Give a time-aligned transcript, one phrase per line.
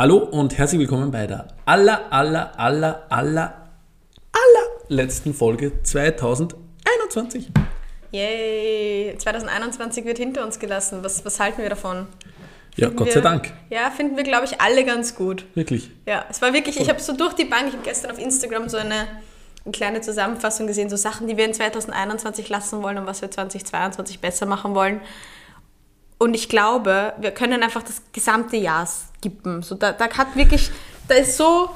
[0.00, 3.68] Hallo und herzlich willkommen bei der aller, aller, aller, aller,
[4.32, 7.50] aller letzten Folge 2021.
[8.10, 9.14] Yay!
[9.18, 11.00] 2021 wird hinter uns gelassen.
[11.04, 12.06] Was, was halten wir davon?
[12.76, 13.52] Ja, Finden Gott wir, sei Dank.
[13.68, 15.44] Ja, finden wir, glaube ich, alle ganz gut.
[15.54, 15.90] Wirklich.
[16.06, 18.70] Ja, es war wirklich, ich habe so durch die Bank, ich habe gestern auf Instagram
[18.70, 19.06] so eine,
[19.66, 23.30] eine kleine Zusammenfassung gesehen, so Sachen, die wir in 2021 lassen wollen und was wir
[23.30, 25.02] 2022 besser machen wollen.
[26.20, 29.62] Und ich glaube, wir können einfach das gesamte Jahr skippen.
[29.62, 30.70] So, da, da hat wirklich,
[31.08, 31.70] da ist so,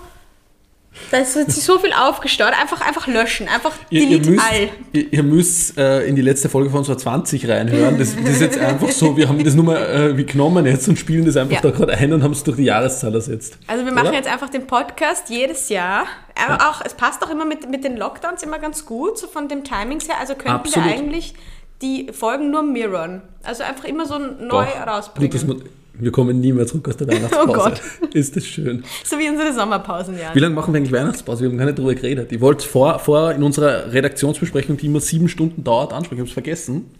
[1.10, 2.52] da ist so viel aufgestaut.
[2.52, 4.68] Einfach, einfach löschen, einfach Ihr, ihr müsst, all.
[4.92, 7.98] ihr, ihr müsst äh, in die letzte Folge von so 20 reinhören.
[7.98, 10.86] Das, das ist jetzt einfach so, wir haben das nur mal äh, wie genommen jetzt
[10.88, 11.60] und spielen das einfach Ja.
[11.62, 13.56] da gerade ein und haben es durch die Jahreszahl ersetzt.
[13.66, 14.16] Also wir machen Oder?
[14.16, 16.04] jetzt einfach den Podcast jedes Jahr.
[16.46, 19.48] Aber auch, es passt auch immer mit, mit den Lockdowns immer ganz gut, so von
[19.48, 20.16] dem Timings her.
[20.20, 20.86] Also könnten Absolut.
[20.86, 21.34] wir eigentlich
[21.84, 23.22] die Folgen nur mirrorn.
[23.44, 24.86] Also einfach immer so neu Doch.
[24.86, 25.46] rausbringen.
[25.46, 25.64] Gut,
[25.96, 27.48] wir kommen nie mehr zurück aus der Weihnachtspause.
[27.50, 27.80] Oh Gott.
[28.14, 28.82] Ist das schön.
[29.04, 30.34] so wie unsere Sommerpausen, ja.
[30.34, 31.42] Wie lange machen wir eigentlich Weihnachtspause?
[31.44, 32.32] Wir haben gar nicht drüber geredet.
[32.32, 36.14] Ich wollte vor, vor in unserer Redaktionsbesprechung, die immer sieben Stunden dauert, ansprechen.
[36.16, 36.90] Ich habe es vergessen.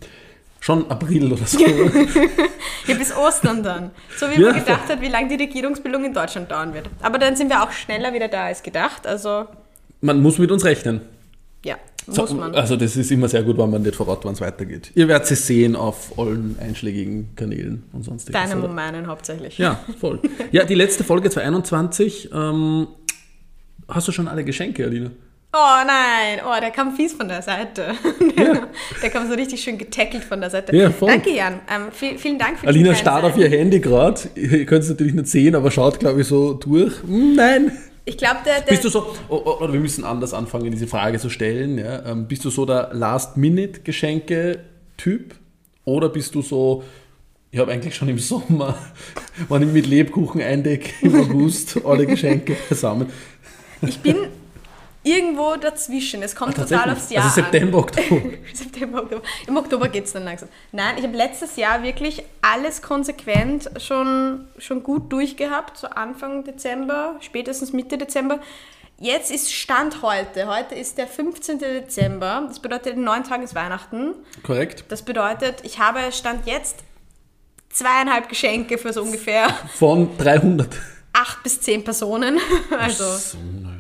[0.60, 1.58] Schon April oder so.
[2.86, 3.90] Ja, bis Ostern dann.
[4.16, 4.50] So wie Ja.
[4.52, 6.84] man gedacht hat, wie lange die Regierungsbildung in Deutschland dauern wird.
[7.00, 9.06] Aber dann sind wir auch schneller wieder da als gedacht.
[9.06, 9.46] Also
[10.02, 11.00] Man muss mit uns rechnen.
[11.64, 12.54] ja, So, muss man.
[12.54, 14.90] Also das ist immer sehr gut, wenn man nicht verrat, wann es weitergeht.
[14.94, 18.40] Ihr werdet es sehen auf allen einschlägigen Kanälen und sonstiges.
[18.40, 18.68] Deinem oder?
[18.68, 19.58] und meinen hauptsächlich.
[19.58, 20.20] Ja, voll.
[20.52, 22.30] Ja, die letzte Folge 2021.
[22.32, 22.88] Ähm,
[23.88, 25.10] hast du schon alle Geschenke, Alina?
[25.56, 27.94] Oh nein, oh, der kam fies von der Seite.
[28.36, 28.66] Ja.
[29.00, 30.74] Der kam so richtig schön getackelt von der Seite.
[30.76, 31.08] Ja, voll.
[31.08, 31.60] Danke, Jan.
[31.72, 34.22] Ähm, viel, vielen Dank für Alina die starrt kleinen auf ihr Handy gerade.
[34.34, 37.00] Ihr könnt es natürlich nicht sehen, aber schaut, glaube ich, so durch.
[37.02, 37.72] Hm, nein.
[38.06, 40.86] Ich glaube, der, der Bist du so, oh, oh, oder wir müssen anders anfangen, diese
[40.86, 41.78] Frage zu stellen.
[41.78, 42.04] Ja?
[42.04, 45.34] Ähm, bist du so der Last-Minute-Geschenke-Typ?
[45.84, 46.84] Oder bist du so,
[47.50, 48.76] ich habe eigentlich schon im Sommer,
[49.48, 53.06] wenn ich mit Lebkuchen eindecke, im August alle Geschenke zusammen.
[53.80, 54.16] ich bin
[55.04, 56.22] irgendwo dazwischen.
[56.22, 56.96] Es kommt total Tatsächlich.
[56.96, 58.20] aufs Jahr also September, Oktober.
[58.52, 59.22] September, Oktober.
[59.46, 60.48] Im Oktober geht es dann langsam.
[60.72, 67.16] Nein, ich habe letztes Jahr wirklich alles konsequent schon, schon gut durchgehabt, so Anfang Dezember,
[67.20, 68.40] spätestens Mitte Dezember.
[68.98, 70.46] Jetzt ist Stand heute.
[70.46, 71.58] Heute ist der 15.
[71.58, 72.44] Dezember.
[72.48, 74.14] Das bedeutet, in neun Tagen ist Weihnachten.
[74.44, 74.84] Korrekt.
[74.88, 76.76] Das bedeutet, ich habe Stand jetzt
[77.70, 80.68] zweieinhalb Geschenke für so ungefähr Von 300.
[81.12, 82.38] acht bis zehn Personen.
[82.78, 83.04] Also,
[83.62, 83.73] Naja.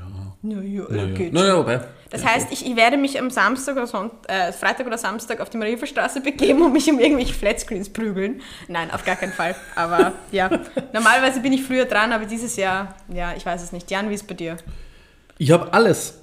[0.44, 1.80] Naja, Naja, geht naja wobei.
[2.10, 5.50] Das heißt, ich, ich werde mich am Samstag oder Sonnt äh, Freitag oder Samstag auf
[5.50, 8.40] die Marienstraße begeben und mich um irgendwelche Flatscreens prügeln.
[8.68, 9.56] Nein, auf gar keinen Fall.
[9.74, 10.50] Aber ja,
[10.92, 13.90] normalerweise bin ich früher dran, aber dieses Jahr, ja, ich weiß es nicht.
[13.90, 14.58] Jan, wie ist es bei dir?
[15.38, 16.20] Ich habe alles.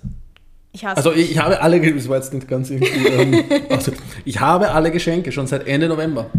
[0.71, 3.91] Ich hasse Also ich, ich habe alle, das war jetzt nicht ganz irgendwie, ähm, also
[4.23, 6.29] ich habe alle Geschenke schon seit Ende November.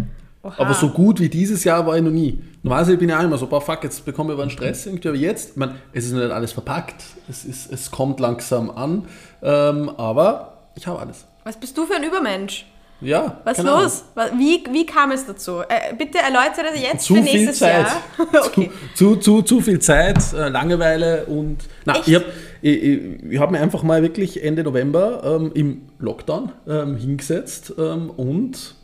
[0.42, 0.54] Oha.
[0.58, 2.42] Aber so gut wie dieses Jahr war ich noch nie.
[2.62, 5.08] Normalerweise bin ich auch immer so, boah, fuck, jetzt bekommen wir aber einen Stress irgendwie,
[5.08, 9.06] aber jetzt, ich meine, es ist nicht alles verpackt, es, ist, es kommt langsam an,
[9.42, 11.26] ähm, aber ich habe alles.
[11.44, 12.66] Was bist du für ein Übermensch?
[13.00, 13.40] Ja.
[13.44, 13.82] Was Ahnung.
[13.82, 14.04] los?
[14.36, 15.60] Wie, wie kam es dazu?
[15.60, 17.86] Äh, bitte erläutere jetzt Zu für viel nächstes Zeit.
[17.86, 18.44] Jahr.
[18.46, 18.70] okay.
[18.94, 21.58] Zu, zu, zu viel Zeit, äh, Langeweile und.
[21.84, 22.08] Na, Echt?
[22.08, 22.26] ich habe
[22.60, 27.74] ich, ich, ich hab mir einfach mal wirklich Ende November ähm, im Lockdown ähm, hingesetzt
[27.76, 28.76] ähm, und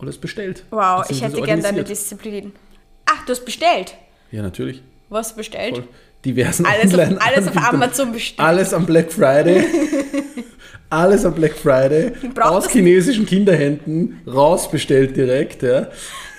[0.00, 0.64] alles bestellt.
[0.70, 1.84] Wow, ich hätte gern deine.
[1.84, 2.52] Disziplin.
[3.06, 3.94] Ach, du hast bestellt.
[4.30, 4.82] Ja, natürlich.
[5.08, 5.76] Was bestellt?
[5.76, 5.88] Voll.
[6.24, 7.56] Diversen Alles auf, alles auf.
[7.56, 8.40] Amazon bestellt.
[8.40, 9.64] Alles am Black Friday.
[10.90, 12.10] alles am Black Friday.
[12.34, 15.62] Braucht aus chinesischen Kinderhänden rausbestellt direkt.
[15.62, 15.88] Ja.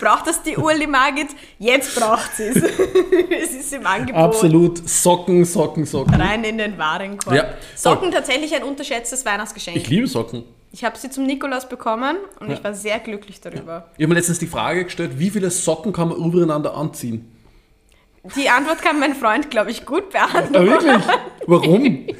[0.02, 1.30] Braucht das die Urli Margit?
[1.58, 2.56] Jetzt braucht sie es.
[3.44, 4.22] es ist im Angebot.
[4.22, 6.16] Absolut Socken, Socken, Socken.
[6.16, 7.36] Rein in den Warenkorb.
[7.36, 9.78] Ja, Socken tatsächlich ein unterschätztes Weihnachtsgeschenk.
[9.78, 10.44] Ich, liebe Socken.
[10.84, 12.54] Habe sie zum Nikolaus bekommen und Ja.
[12.56, 13.90] ich war sehr glücklich darüber.
[13.98, 17.32] Ich habe mir letztens die Frage gestellt, wie viele Socken kann man übereinander anziehen?
[18.36, 20.68] Die Antwort kann mein Freund, glaube ich, gut Ah, beantworten.
[20.68, 21.04] wirklich?
[21.48, 22.08] Warum?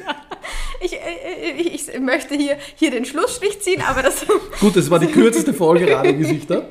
[0.80, 4.24] Ich, äh, ich, ich möchte hier, hier den Schlussstrich ziehen, aber das.
[4.60, 6.68] Gut, das war die kürzeste Folge Radegesichter.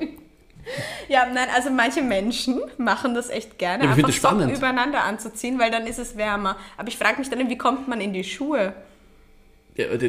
[1.10, 5.60] ja, nein, also manche Menschen machen das echt gerne, Ja, ich einfach Socken übereinander anzuziehen,
[5.60, 6.56] weil dann ist es wärmer.
[6.78, 8.74] Aber ich frage mich dann, wie kommt man in die Schuhe?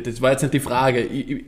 [0.02, 1.02] Das- war jetzt nicht die Frage.
[1.02, 1.44] Ich, ich,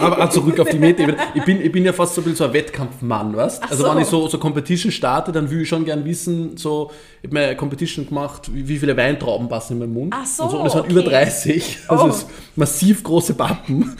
[0.00, 1.04] aber auch zurück auf die Meta.
[1.34, 3.90] Ich bin, ich bin ja fast so ein bisschen so ein Wettkampfmann, weißt Also so.
[3.90, 7.34] wenn ich so, so Competition starte, dann will ich schon gern wissen, so, ich habe
[7.34, 10.14] mir eine Competition gemacht, wie, viele Weintrauben passen in meinen Mund.
[10.16, 10.92] Ach so, und, so, und es waren okay.
[10.92, 11.78] über 30.
[11.88, 12.08] Also Oh.
[12.08, 12.26] es ist
[12.56, 13.94] massiv große Pappen.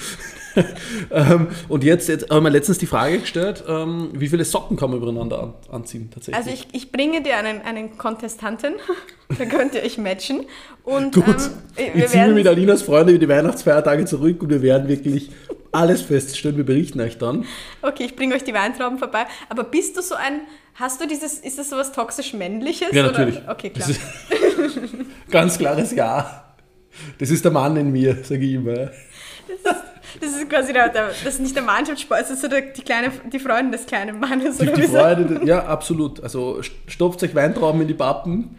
[1.11, 4.77] ähm, und jetzt, jetzt habe ich mir letztens die Frage gestellt, ähm, wie viele Socken
[4.77, 6.37] kann man übereinander an, anziehen tatsächlich?
[6.37, 8.75] Also ich, ich bringe dir einen, einen Kontestanten,
[9.39, 10.47] da könnt ihr euch matchen.
[10.85, 11.33] Und Gut, ähm,
[11.77, 14.89] ich wir ziehe mir werden mit Alinas Freunde über die Weihnachtsfeiertage zurück und wir werden
[14.89, 15.31] wirklich
[15.73, 16.57] alles feststellen.
[16.57, 17.45] Wir berichten euch dann.
[17.83, 19.27] Okay, ich bringe euch die Weintrauben vorbei.
[19.49, 20.43] Aber bist du so ein,
[20.75, 22.93] hast du dieses, ist das sowas toxisch-männliches?
[22.93, 23.41] Ja, oder- natürlich.
[23.49, 23.89] Okay, klar.
[25.31, 26.45] Ganz klares Ja.
[27.19, 28.75] Das ist der Mann in mir, sage ich immer.
[28.75, 29.84] Das ist
[30.49, 33.39] quasi der, der, das ist nicht der Mannschaftssport, das ist so der, die, kleine, die
[33.39, 34.59] Freundin des kleinen Mannes.
[34.59, 34.99] Die, Oder die wie so.
[34.99, 36.23] Freude, ja, absolut.
[36.23, 38.59] Also st- stopft euch Weintrauben in die Pappen.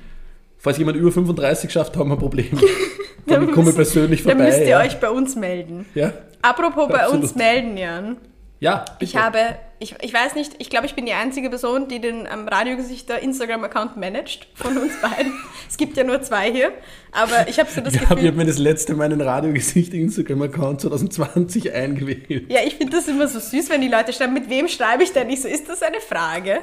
[0.57, 2.60] Falls jemand über 35 schafft, haben wir ein Problem.
[3.28, 4.46] Dann komme ich persönlich Dann vorbei.
[4.48, 4.80] müsst ihr ja.
[4.81, 5.86] euch bei uns melden.
[5.96, 6.13] ja?
[6.42, 7.24] Apropos bei Absolut.
[7.24, 8.18] uns melden, Jan.
[8.60, 9.24] Ja, Ich bitte.
[9.25, 9.40] habe,
[9.80, 13.19] ich, ich weiß nicht, ich glaube, ich bin die einzige Person, die den ähm, Radiogesichter
[13.22, 15.33] Instagram-Account managt von uns beiden.
[15.69, 16.72] es gibt ja nur zwei hier,
[17.12, 18.27] aber ich habe so das Ja, ich Gefühl.
[18.27, 22.51] habe mir das letzte Mal einen Radiogesicht Instagram-Account 2020 eingewählt.
[22.51, 25.12] Ja, ich finde das immer so süß, wenn die Leute schreiben, mit wem schreibe ich
[25.12, 25.30] denn?
[25.30, 26.60] Ich so, ist das eine Frage?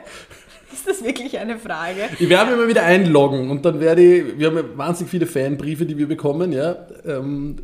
[0.72, 2.08] Ist das wirklich eine Frage?
[2.18, 5.84] Ich werde immer wieder einloggen und dann werde ich, wir haben ja wahnsinnig viele Fanbriefe,
[5.84, 6.76] die wir bekommen, ja.
[7.06, 7.56] Ähm,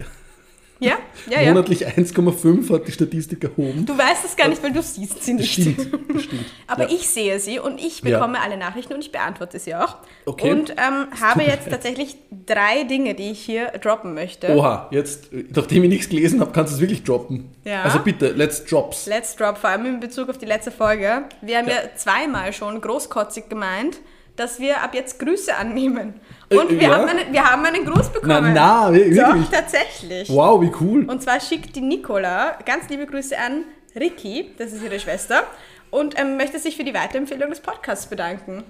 [0.81, 0.97] Ja,
[1.29, 1.49] ja, ja.
[1.53, 3.85] Monatlich 1,5 hat die Statistik erhoben.
[3.85, 5.53] Du weißt es gar nicht, weil du siehst sie Das nicht.
[5.53, 6.45] stimmt, das stimmt.
[6.69, 6.95] Aber Ja.
[6.95, 8.19] ich sehe sie und ich Ja.
[8.19, 9.97] bekomme alle Nachrichten und ich beantworte sie auch.
[10.25, 10.53] Okay.
[10.53, 12.17] Und ähm, habe jetzt tatsächlich
[12.47, 14.55] drei Dinge, die ich hier droppen möchte.
[14.55, 17.51] Oha, jetzt, nachdem ich nichts gelesen habe, kannst du es wirklich droppen.
[17.65, 17.83] Ja.
[17.83, 19.07] Also bitte, let's drops.
[19.07, 21.25] Let's Drop, vor allem in Bezug auf die letzte Folge.
[21.43, 23.99] Wir haben ja, zweimal schon großkotzig gemeint,
[24.37, 26.15] dass wir ab jetzt Grüße annehmen.
[26.51, 26.97] Und Äh, wir, ja?
[26.97, 28.53] haben einen, wir haben einen Gruß Na, bekommen.
[28.55, 29.49] na, Doch, wirklich.
[29.51, 30.29] tatsächlich.
[30.31, 31.05] Wow, wie cool.
[31.09, 33.65] Und zwar schickt die Nicola ganz liebe Grüße an
[33.99, 35.43] Ricky, das ist ihre Schwester,
[35.91, 38.63] und ähm, möchte sich für die Weiterempfehlung des Podcasts bedanken.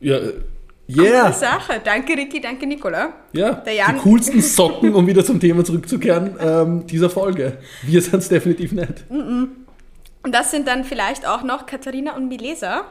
[0.00, 0.34] Ja, äh,
[0.94, 1.32] Coole yeah.
[1.32, 1.80] Sache.
[1.84, 3.12] Danke Ricky, danke Nicola.
[3.32, 7.58] Ja, Der Jan- die coolsten Socken, um wieder zum Thema zurückzukehren, ähm, dieser Folge.
[7.82, 9.04] Wir sind es definitiv nicht.
[9.10, 12.82] Und das sind dann vielleicht auch noch Katharina und Milesa.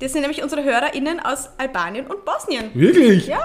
[0.00, 2.70] Das sind nämlich unsere HörerInnen aus Albanien und Bosnien.
[2.74, 3.26] Wirklich?
[3.26, 3.42] Ja.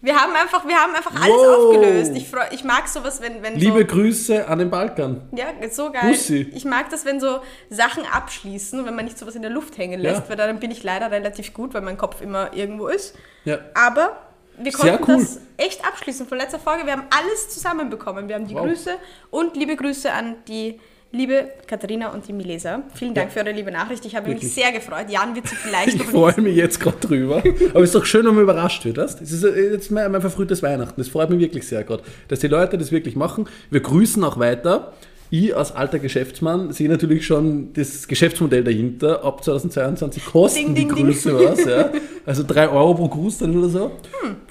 [0.00, 1.56] Wir haben einfach, wir haben einfach alles Wow.
[1.76, 2.12] aufgelöst.
[2.14, 5.22] Ich, freu, ich mag sowas, wenn, wenn Liebe so, Grüße an den Balkan.
[5.32, 6.08] ja, so geil.
[6.08, 6.50] Bussi.
[6.54, 7.38] Ich mag das, wenn so
[7.70, 10.12] Sachen abschließen wenn man nicht sowas in der Luft hängen Ja.
[10.12, 13.14] lässt, weil dann bin ich leider relativ gut, weil mein Kopf immer irgendwo ist.
[13.46, 13.58] Ja.
[13.74, 14.18] Aber
[14.58, 15.16] wir konnten cool.
[15.20, 16.84] das echt abschließen von letzter Folge.
[16.84, 18.28] Wir haben alles zusammenbekommen.
[18.28, 18.66] Wir haben die Wow.
[18.66, 18.96] Grüße
[19.30, 20.80] und liebe Grüße an die
[21.14, 22.82] liebe Katharina und die Milesa.
[22.94, 23.32] Vielen Dank Ja.
[23.32, 24.04] für eure liebe Nachricht.
[24.04, 24.52] Ich habe mich Wirklich.
[24.54, 25.06] sehr gefreut.
[25.08, 27.36] Jan wird sie vielleicht Ich noch freue mich jetzt gerade drüber.
[27.70, 28.98] Aber es ist doch schön, wenn man überrascht wird.
[28.98, 29.22] Weißt?
[29.22, 31.00] Es ist äh, jetzt mein, mein verfrühtes Weihnachten.
[31.00, 33.46] Das freut mich wirklich sehr gerade, dass die Leute das wirklich machen.
[33.70, 34.92] Wir grüßen auch weiter.
[35.30, 39.24] Ich als alter Geschäftsmann sehe natürlich schon das Geschäftsmodell dahinter.
[39.24, 41.06] Ab 2022 kosten Ding, ding, die ding.
[41.06, 41.64] Grüße was.
[41.64, 41.90] Ja?
[42.26, 43.92] Also 3 Euro pro Gruß dann oder so.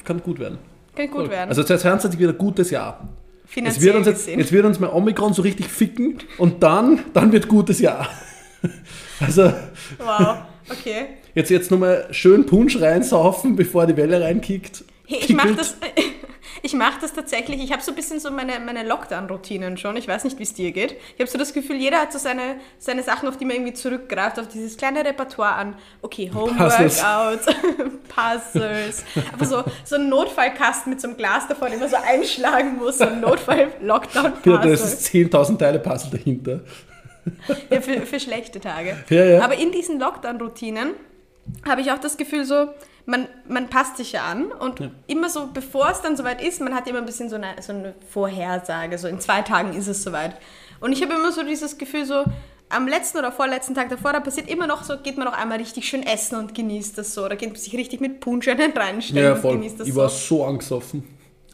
[0.04, 0.58] Kann gut werden.
[0.96, 1.50] Kann gut werden.
[1.50, 3.08] Also 2022 wird ein gutes Jahr.
[3.56, 7.00] Es finanziell wird, uns jetzt, jetzt wird uns mal Omikron so richtig ficken und dann,
[7.14, 8.10] dann wird gutes Jahr.
[9.20, 9.44] Also
[10.00, 10.38] Wow,
[10.70, 11.06] okay.
[11.36, 14.84] Jetzt, jetzt nochmal schön Punsch reinsaufen, bevor die Welle reinkickt.
[15.06, 15.60] Hey, ich mache Kickelt.
[15.60, 15.78] das,
[16.66, 17.62] ich mach das tatsächlich.
[17.62, 19.98] Ich habe so ein bisschen so meine, meine Lockdown-Routinen schon.
[19.98, 20.94] Ich weiß nicht, wie es dir geht.
[20.94, 23.74] Ich habe so das Gefühl, jeder hat so seine, seine Sachen, auf die man irgendwie
[23.74, 25.76] zurückgreift, auf dieses kleine Repertoire an.
[26.02, 26.32] Okay.
[26.34, 27.46] Home-Workouts,
[28.08, 29.04] Puzzles.
[29.34, 32.98] Aber so, so ein Notfallkasten mit so einem Glas davon, den man so einschlagen muss.
[33.00, 34.72] So ein Ja, Notfall-Lockdown-Puzzle.
[34.72, 36.62] das ist 10.000 Teile Puzzle dahinter.
[37.70, 39.04] Ja, für, für schlechte Tage.
[39.10, 39.42] Ja, ja.
[39.44, 40.92] Aber in diesen Lockdown-Routinen
[41.68, 42.70] habe ich auch das Gefühl, so,
[43.06, 46.74] man, man passt sich ja an und immer so, bevor es dann soweit ist, man
[46.74, 50.04] hat immer ein bisschen so eine, so eine Vorhersage, so in zwei Tagen ist es
[50.04, 50.38] soweit.
[50.80, 52.24] Und ich habe immer so dieses Gefühl, so,
[52.70, 55.58] am letzten oder vorletzten Tag davor, da passiert immer noch so, geht man noch einmal
[55.60, 57.24] richtig schön essen und genießt das so.
[57.26, 59.56] Oder geht man sich richtig mit Punsch reinstellen Ja, und voll.
[59.58, 60.00] genießt das Ich so.
[60.00, 61.04] war so angesoffen.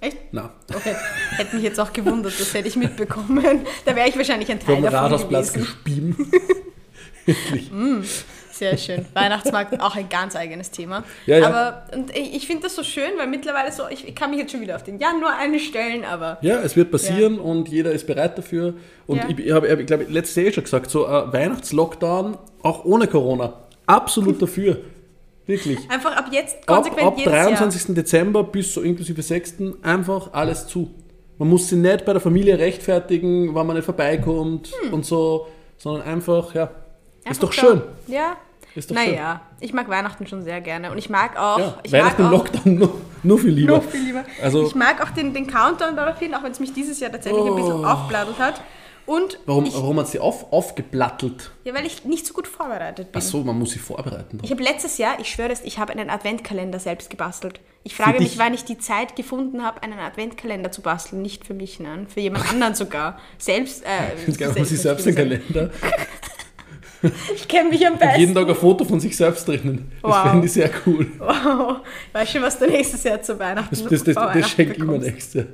[0.02, 0.18] Echt?
[0.32, 0.96] Na, Okay.
[1.32, 3.66] Hätte mich jetzt auch gewundert, das hätte ich mitbekommen.
[3.86, 6.16] Da wäre ich wahrscheinlich ein Teil vom davon Rathausplatz gespieben.
[7.26, 7.70] Wirklich.
[8.60, 9.06] Sehr schön.
[9.14, 11.06] Weihnachtsmarkt auch ein ganz eigenes Thema.
[11.26, 11.48] Ja, ja.
[11.48, 14.40] Aber und ich, ich finde das so schön, weil mittlerweile so, ich, ich kann mich
[14.40, 18.06] jetzt schon wieder auf den Januar einstellen, aber Ja, es wird passieren und jeder ist
[18.06, 18.74] bereit dafür.
[19.08, 19.30] Und Ja.
[19.30, 23.54] ich, ich habe, ich glaube, letztes Jahr schon gesagt, so ein Weihnachtslockdown, auch ohne Corona,
[23.86, 24.82] absolut dafür.
[25.46, 25.80] Wirklich.
[25.90, 27.96] einfach ab jetzt Ab, konsequent ab jedes 23.
[27.96, 29.54] Dezember bis so inklusive 6.
[29.82, 30.94] einfach alles zu.
[31.40, 35.48] Man muss sich nicht bei der Familie rechtfertigen, wann man nicht vorbeikommt und so,
[35.78, 36.72] sondern einfach, ja, Jahr.
[37.32, 37.82] ist doch Einfach schön.
[38.08, 38.38] Da, ja.
[38.76, 41.92] Ist doch naja, ich mag Weihnachten schon sehr gerne und ich mag auch, Ja, ich
[41.92, 43.78] Weihnachten mag auch Lockdown nur, nur viel lieber.
[43.78, 44.24] noch viel lieber.
[44.42, 47.44] Also- ich mag auch den, den Countdown daraufhin, auch wenn es mich dieses Jahr tatsächlich
[47.44, 47.86] ein bisschen Oh.
[47.86, 48.62] aufbladelt hat.
[49.06, 51.50] Und Warum, ich, warum hat sie auf, aufgeplattelt?
[51.64, 53.20] ja, weil ich nicht so gut vorbereitet bin.
[53.20, 54.38] Ach so, man muss sie vorbereiten.
[54.44, 57.60] Ich habe letztes Jahr, ich schwöre es, ich habe einen Adventkalender selbst gebastelt.
[57.84, 61.24] Ich frage mich, wann ich die Zeit gefunden habe, einen Adventkalender zu basteln.
[61.24, 63.18] Nicht für mich, nein, für jemand anderen sogar.
[63.40, 65.16] Selbst, äh, Ich finde geil, man sich selbst einen.
[65.16, 65.72] Kalender.
[67.34, 68.20] Ich kenne mich am besten.
[68.20, 69.92] Jeden Tag ein Foto von sich selbst drinnen.
[70.02, 70.24] Das Wow.
[70.32, 71.08] fände ich sehr cool.
[71.18, 71.78] Wow.
[72.14, 74.74] Weißt schon, was du nächstes Jahr zu Weihnachten Das, das, das, vor das Weihnachten schenke
[74.74, 75.08] ich immer bekommst.
[75.12, 75.46] nächstes Jahr.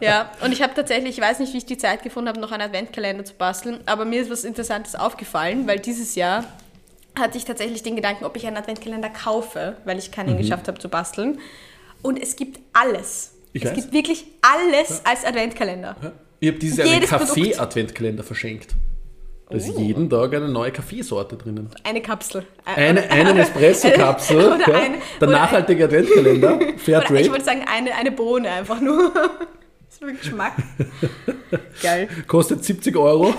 [0.00, 2.52] Ja, und ich habe tatsächlich, ich weiß nicht, wie ich die Zeit gefunden habe, noch
[2.52, 6.44] einen Adventkalender zu basteln, aber mir ist was Interessantes aufgefallen, weil dieses Jahr
[7.18, 10.78] hatte ich tatsächlich den Gedanken, ob ich einen Adventkalender kaufe, weil ich keinen geschafft habe
[10.78, 11.40] zu basteln.
[12.02, 13.32] Und es gibt alles.
[13.54, 13.76] Ich es weiß.
[13.76, 15.96] gibt wirklich alles als Adventkalender.
[16.40, 17.06] Ich habe dieses Jahr einen.
[17.06, 18.74] Kaffee-Adventkalender verschenkt.
[19.50, 21.70] Da ist jeden Tag eine neue Kaffeesorte drinnen.
[21.84, 22.42] Eine Kapsel.
[22.66, 27.64] Äh, Eine, eine Espresso-Kapsel, Oder ja, eine- der nachhaltige Adventkalender, Oder ich Fairtrade, wollte sagen,
[27.66, 29.12] eine, eine Bohne einfach nur.
[29.90, 30.52] Das ist für Geschmack.
[31.82, 32.08] Geil.
[32.26, 33.32] kostet 70 Euro,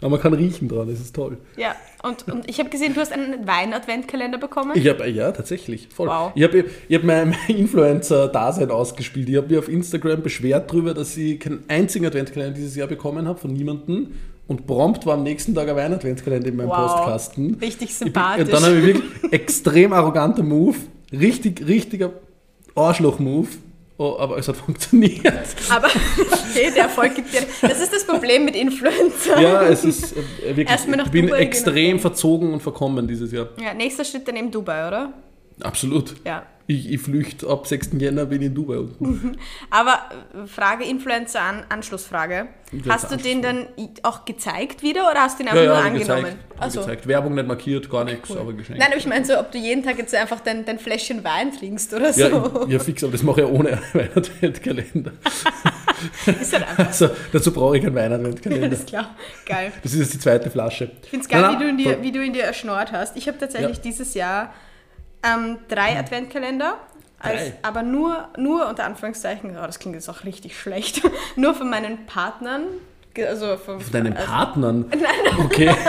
[0.00, 1.38] aber man kann riechen dran, das ist toll.
[1.56, 4.72] Ja, und, und ich habe gesehen, du hast einen Wein-Adventkalender bekommen.
[4.74, 6.08] Ich habe, ja, tatsächlich, voll.
[6.08, 6.32] Wow.
[6.34, 9.28] Ich habe ich hab mein, mein Influencer-Dasein ausgespielt.
[9.28, 13.28] Ich habe mich auf Instagram beschwert darüber, dass ich keinen einzigen Adventkalender dieses Jahr bekommen
[13.28, 14.14] habe, von niemandem.
[14.46, 16.76] Und prompt war am nächsten Tag ein Weihnachtsadventkalender in meinem Wow.
[16.96, 17.54] Postkasten.
[17.60, 18.44] Richtig Ich bin, sympathisch.
[18.44, 20.76] und dann habe ich wirklich extrem arroganter Move,
[21.12, 22.12] richtig, richtiger
[22.74, 23.48] Arschloch-Move,
[23.98, 25.24] oh, aber es hat funktioniert.
[25.70, 27.40] Aber okay, der Erfolg gibt dir.
[27.62, 29.40] Das ist das Problem mit Influencer.
[29.40, 33.32] Ja, es ist äh, wirklich, Erstmal nach ich bin Dubai extrem verzogen und verkommen dieses
[33.32, 33.48] Jahr.
[33.62, 35.12] Ja, nächster Schritt dann eben Dubai, oder?
[35.62, 36.14] Absolut.
[36.26, 36.44] Ja.
[36.66, 37.90] Ich, ich flüchte ab 6.
[37.98, 39.36] Jänner, bin ich in Dubai unten.
[39.70, 39.98] Aber
[40.42, 42.48] äh, Frage Influencer an, Anschlussfrage.
[42.72, 43.66] Influencer Hast du den dann
[44.02, 46.22] auch gezeigt wieder oder hast du ihn einfach Ja, nur ja, angenommen?
[46.24, 46.36] gezeigt.
[46.58, 47.06] Also, gezeigt.
[47.06, 48.80] Werbung nicht markiert, gar nichts, aber geschenkt.
[48.80, 51.52] Nein, aber ich meine so, ob du jeden Tag jetzt einfach dein, dein Fläschchen Wein
[51.52, 52.20] trinkst oder so.
[52.20, 55.12] ja, ja, fix, aber das mache ich ja ohne Weihnachtskalender.
[56.40, 56.86] Ist halt einfach.
[56.86, 58.66] Also dazu brauche ich keinen Weihnachtskalender.
[58.68, 59.14] Alles klar.
[59.46, 59.72] Geil.
[59.82, 60.90] Das ist jetzt die zweite Flasche.
[61.02, 63.16] Ich finde es geil, Nein, wie, du in dir, wie du in dir erschnort hast.
[63.16, 63.82] Ich habe tatsächlich Ja.
[63.82, 64.52] dieses Jahr
[65.24, 66.76] ähm, drei Adventkalender.
[67.18, 67.52] Als, Drei?
[67.62, 71.00] aber nur, nur unter Anführungszeichen, oh, das klingt jetzt auch richtig schlecht,
[71.36, 72.64] nur von meinen Partnern.
[73.16, 74.92] Also von, Von deinen also- Partnern?
[75.38, 75.74] Okay.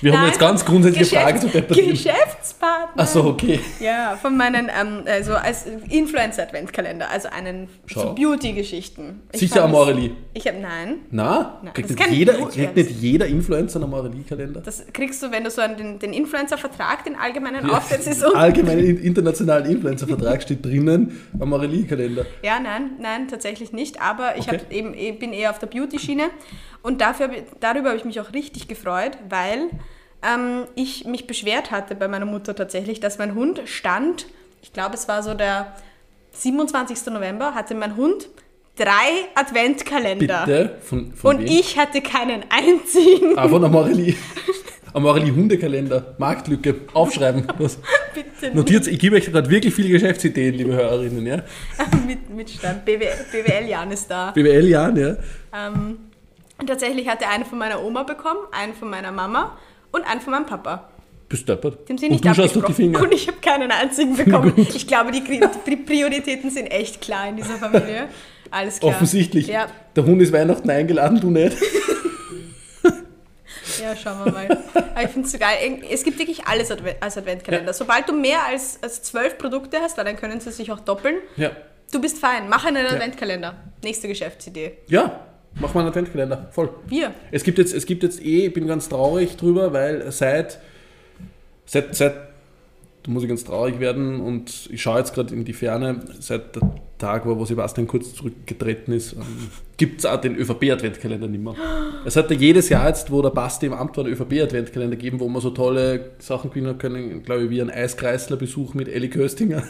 [0.00, 1.90] Wir haben Nein, jetzt ganz Geschäfts- Fragen zu reparieren.
[1.90, 3.02] Geschäftspartner.
[3.02, 3.60] Achso, okay.
[3.80, 9.22] Ja, von meinen, ähm, also als Influencer-Adventkalender, also einen so Beauty-Geschichten.
[9.32, 10.10] Ich Sicher das- Amorelie.
[10.34, 10.96] Ich habe, nein.
[11.10, 11.60] Na?
[11.62, 14.60] Nein, kriegt nicht jeder, kriegt nicht jeder Influencer einen Amorelie-Kalender?
[14.60, 18.06] Das kriegst du, wenn du so einen, den, den Influencer-Vertrag, den allgemeinen aufsetzt.
[18.08, 22.24] Ist Allgemeinen in- internationalen Influencer-Vertrag steht drinnen, Amorelie-Kalender.
[22.42, 24.00] Ja, nein, nein, tatsächlich nicht.
[24.00, 24.58] Aber ich Okay.
[24.58, 26.24] hab eben, ich bin eher auf der Beauty-Schiene.
[26.82, 29.70] Und dafür, darüber habe ich mich auch richtig gefreut, weil
[30.22, 34.26] ähm, ich mich beschwert hatte bei meiner Mutter tatsächlich, dass mein Hund stand,
[34.62, 35.74] ich glaube, es war so der
[36.32, 37.06] 27.
[37.06, 38.28] November, hatte mein Hund
[38.76, 40.44] drei Adventkalender.
[40.46, 40.76] Bitte?
[40.82, 41.48] Von, von Und wem?
[41.48, 43.36] ich hatte keinen einzigen.
[43.36, 44.14] Ah, von Amorelie.
[44.94, 46.14] Amorelie Hundekalender.
[46.18, 46.74] Marktlücke.
[46.92, 47.46] Aufschreiben.
[48.14, 51.26] Bitte Notiert, ich gebe euch gerade wirklich viele Geschäftsideen, liebe Hörerinnen.
[51.26, 51.42] Ja?
[52.06, 52.84] mit, mit Stand.
[52.84, 54.32] BWL, BWL Jan ist da.
[54.32, 55.16] BWL, ja, ja.
[55.54, 55.98] Ähm,
[56.62, 59.58] und tatsächlich hatte einen von meiner Oma bekommen, einen von meiner Mama
[59.90, 60.88] und einen von meinem Papa.
[61.28, 61.88] Bist deppert.
[61.88, 62.72] Dem sind Und nicht du schaust durch die.
[62.72, 63.00] Finger.
[63.02, 64.52] Und ich habe keinen einzigen bekommen.
[64.56, 68.08] Ich glaube, die Prioritäten sind echt klar in dieser Familie.
[68.50, 68.92] Alles klar.
[68.92, 69.48] Offensichtlich.
[69.48, 69.66] Ja,
[69.96, 71.56] Der Hund ist Weihnachten eingeladen, du nicht.
[73.82, 74.58] ja schauen wir mal.
[74.74, 75.82] Aber ich finde es so geil.
[75.90, 77.72] Es gibt wirklich alles als Adventkalender.
[77.72, 81.16] Sobald du mehr als, als zwölf Produkte hast, weil dann können sie sich auch doppeln,
[81.36, 81.50] Ja.
[81.90, 82.48] du bist fein.
[82.48, 83.56] Mach einen Adventkalender.
[83.82, 84.78] Nächste Geschäftsidee.
[84.86, 85.26] Ja,
[85.60, 86.48] mach mal einen Adventkalender.
[86.52, 86.70] Voll.
[86.86, 87.12] Wir.
[87.30, 90.58] Es gibt jetzt, es gibt jetzt eh, ich bin ganz traurig drüber, weil seit,
[91.66, 92.14] seit, seit,
[93.02, 96.56] da muss ich ganz traurig werden und ich schaue jetzt gerade in die Ferne, seit
[96.56, 101.42] der Tag, wo wo Sebastian Kurz zurückgetreten ist, ähm, gibt es auch den ÖVP-Adventkalender nicht
[101.42, 101.56] mehr.
[102.04, 105.18] Es hat ja jedes Jahr jetzt, wo der Basti im Amt war, einen ÖVP-Adventkalender gegeben,
[105.18, 109.64] wo man so tolle Sachen gewinnen können, glaube ich, wie ein Eiskreisler-Besuch mit Elli Köstinger.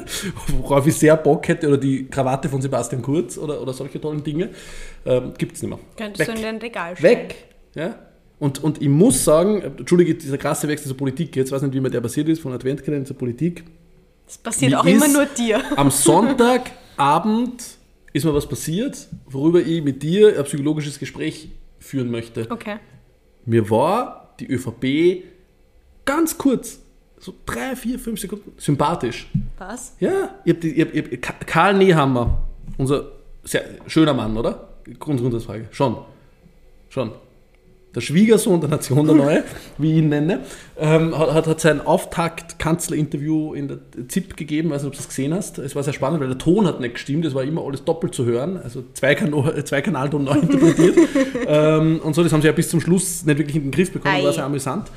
[0.60, 4.22] Worauf ich sehr Bock hätte, oder die Krawatte von Sebastian Kurz oder, oder solche tollen
[4.22, 4.50] Dinge,
[5.04, 5.78] ähm, gibt es nicht mehr.
[5.96, 6.34] Könntest Weg.
[6.34, 7.18] du in dein Regal stellen.
[7.18, 7.34] Weg.
[7.74, 7.94] Ja?
[8.38, 11.80] Und, und ich muss sagen, Entschuldige, dieser krasse Wechsel zur Politik, jetzt weiß nicht, wie
[11.80, 13.64] mir der passiert ist, von Adventkalender zur Politik.
[14.26, 15.62] Das passiert Wie auch immer nur dir.
[15.76, 17.62] Am Sonntagabend
[18.12, 22.46] ist mir was passiert, worüber ich mit dir ein psychologisches Gespräch führen möchte.
[22.50, 22.78] Okay.
[23.44, 25.24] Mir war die ÖVP
[26.04, 26.80] ganz kurz,
[27.24, 29.28] so drei, vier, fünf Sekunden, sympathisch.
[29.58, 29.94] Was?
[30.00, 32.42] Ja, ich hab die, ich hab, ich hab, Ka- Karl Nehammer,
[32.78, 33.04] unser
[33.44, 34.70] sehr schöner Mann, oder?
[34.98, 35.68] Grund, Grundsatzfrage.
[35.70, 35.98] Schon.
[36.88, 37.12] Schon.
[37.94, 39.44] Der Schwiegersohn der Nation, der Neue,
[39.78, 40.40] wie ich ihn nenne,
[40.78, 44.68] ähm, hat, hat, sein Auftakt-Kanzler-Interview in der ZIP gegeben.
[44.68, 45.58] Ich weiß nicht, ob du das gesehen hast.
[45.58, 47.24] Es war sehr spannend, weil der Ton hat nicht gestimmt.
[47.24, 48.56] Es war immer alles doppelt zu hören.
[48.56, 50.96] Also zwei, Kano zwei Kanalton neu interpretiert.
[51.46, 53.92] ähm, und so, das haben sie ja bis zum Schluss nicht wirklich in den Griff
[53.92, 54.14] bekommen.
[54.16, 54.24] Ei.
[54.24, 54.90] War sehr amüsant.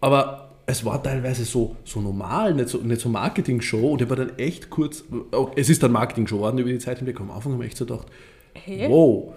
[0.00, 3.92] Aber es war teilweise so, so normal, nicht so, nicht so Marketing-Show.
[3.92, 6.98] Und ich war dann echt kurz, oh, es ist dann Marketing-Show geworden über die Zeit
[6.98, 7.20] hinweg.
[7.20, 8.08] Am Anfang habe ich echt so gedacht,
[8.54, 8.88] Hey?
[8.88, 9.32] wow.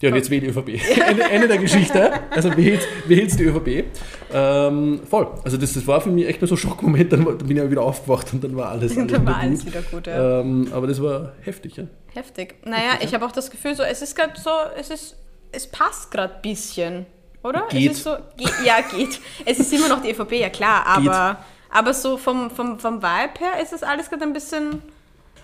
[0.00, 0.68] Ja, und jetzt wählt die ÖVP.
[1.08, 2.10] Ende, Ende der Geschichte.
[2.30, 3.84] Also wählt, wählt die ÖVP.
[4.32, 5.28] Ähm, voll.
[5.44, 7.12] Also das, das war für mich echt nur so ein Schockmoment.
[7.12, 9.36] Dann, dann bin ich ja wieder aufgewacht und dann war alles, alles, Dann wieder, war
[9.36, 9.72] alles gut.
[9.72, 10.40] wieder gut, ja.
[10.40, 11.84] Ähm, aber das war heftig, ja.
[12.12, 12.56] Heftig.
[12.64, 15.16] Naja, ich habe auch das Gefühl, so, es ist gerade so, es ist,
[15.52, 17.06] es passt gerade ein bisschen,
[17.44, 17.66] oder?
[17.70, 17.94] Geht.
[17.94, 19.20] So, ge ja, geht.
[19.44, 21.38] Es ist immer noch die ÖVP, ja klar, aber,
[21.70, 24.82] aber so vom, vom, vom Vibe her ist das alles gerade ein bisschen.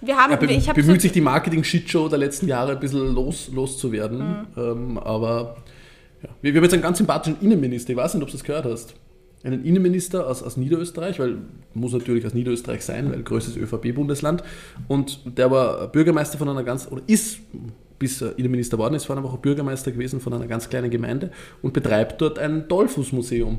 [0.01, 3.15] Wir haben, Er be ich bemüht so, sich die Marketing-Shitshow der letzten Jahre ein bisschen
[3.15, 4.19] los, loszuwerden.
[4.19, 4.47] Mhm.
[4.57, 5.57] Ähm, aber
[6.23, 6.31] ja.
[6.41, 7.91] wir, wir haben jetzt einen ganz sympathischen Innenminister.
[7.91, 8.95] Ich weiß nicht, ob du das gehört hast.
[9.43, 11.39] Einen Innenminister aus, aus Niederösterreich, weil
[11.75, 14.43] muss natürlich aus Niederösterreich sein, weil größtes ÖVP-Bundesland.
[14.89, 17.41] Und der war Bürgermeister von einer ganz, oder ist,
[18.01, 21.31] bis er Innenminister geworden ist, vor einer Woche Bürgermeister gewesen von einer ganz kleinen Gemeinde
[21.63, 23.59] und betreibt dort ein Dollfuß-Museum.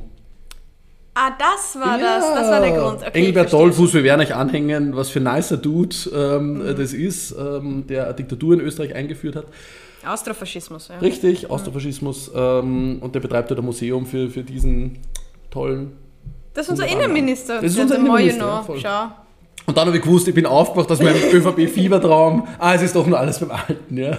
[1.14, 2.98] ah, das war das, das war der Grund.
[3.00, 3.52] Okay, Engelbert.
[3.52, 6.76] Dollfuß, wir werden euch anhängen, was für ein nicer Dude ähm, Mhm.
[6.76, 9.46] das ist, ähm, der eine Diktatur in Österreich eingeführt hat.
[10.04, 10.98] Austrofaschismus, ja.
[10.98, 12.30] Richtig, Austrofaschismus.
[12.34, 14.98] Ähm, und der betreibt dort ein Museum für, für diesen
[15.50, 15.92] tollen.
[16.54, 16.86] Das ist unser.
[16.88, 18.80] Innenminister, Das ist unser Innenminister, ja.
[18.82, 19.21] Schau.
[19.66, 22.46] Und dann habe ich gewusst, ich bin aufgewacht aus meinem ÖVP-Fiebertraum.
[22.58, 24.18] Ah, es ist doch nur alles beim Alten, ja.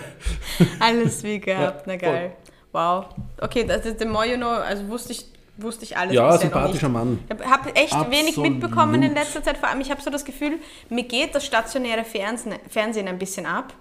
[0.79, 2.31] Alles wie gehabt, Ja, na geil.
[2.71, 3.05] Wow.
[3.41, 5.25] Okay, das ist der Moyeno, also wusste ich,
[5.57, 6.89] wusste ich alles Ja, sympathischer.
[6.89, 7.19] Mann.
[7.27, 8.51] Ich habe hab echt wenig Absolut.
[8.51, 9.57] mitbekommen in letzter Zeit.
[9.57, 10.53] Vor allem, ich habe so das Gefühl,
[10.89, 13.73] mir geht das stationäre Fernsehen, Fernsehen ein bisschen ab.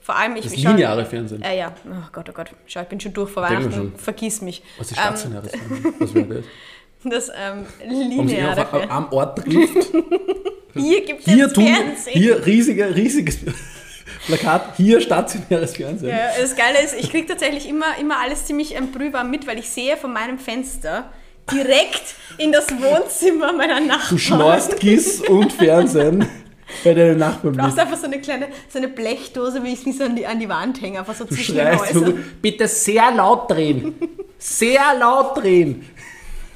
[0.00, 1.42] Vor allem, ich Das ich lineare Fernsehen.
[1.42, 2.50] Äh, ja, oh Gott, oh Gott.
[2.66, 3.70] Schau, ich bin schon durch vor Weihnachten.
[3.72, 3.94] schon.
[3.96, 4.62] Vergiss mich.
[4.78, 5.94] Was ist Ähm, stationäres Fernsehen?
[5.98, 6.44] Was wäre das?
[7.04, 9.92] Das ähm, lineare auf, am Ort trifft.
[10.74, 12.12] Hier gibt es Fernsehen.
[12.12, 13.38] hier riesige, riesiges
[14.26, 16.10] Plakat, hier stationäres Fernsehen.
[16.10, 19.58] Ja, das Geile ist, ich kriege tatsächlich immer, immer alles ziemlich ähm, brühwarm mit, weil
[19.58, 21.10] ich sehe von meinem Fenster
[21.50, 24.10] direkt in das Wohnzimmer meiner Nachbarn.
[24.10, 26.26] Du schnorst Giss und Fernsehen
[26.84, 29.92] bei deinen Nachbarn Du brauchst einfach so eine kleine so eine Blechdose, wie ich sie
[29.92, 32.24] so an die, an die Wand hänge, einfach so Du zwischen den schreist, Häusern.
[32.40, 33.94] bitte sehr laut drehen.
[34.38, 35.88] Sehr laut drehen.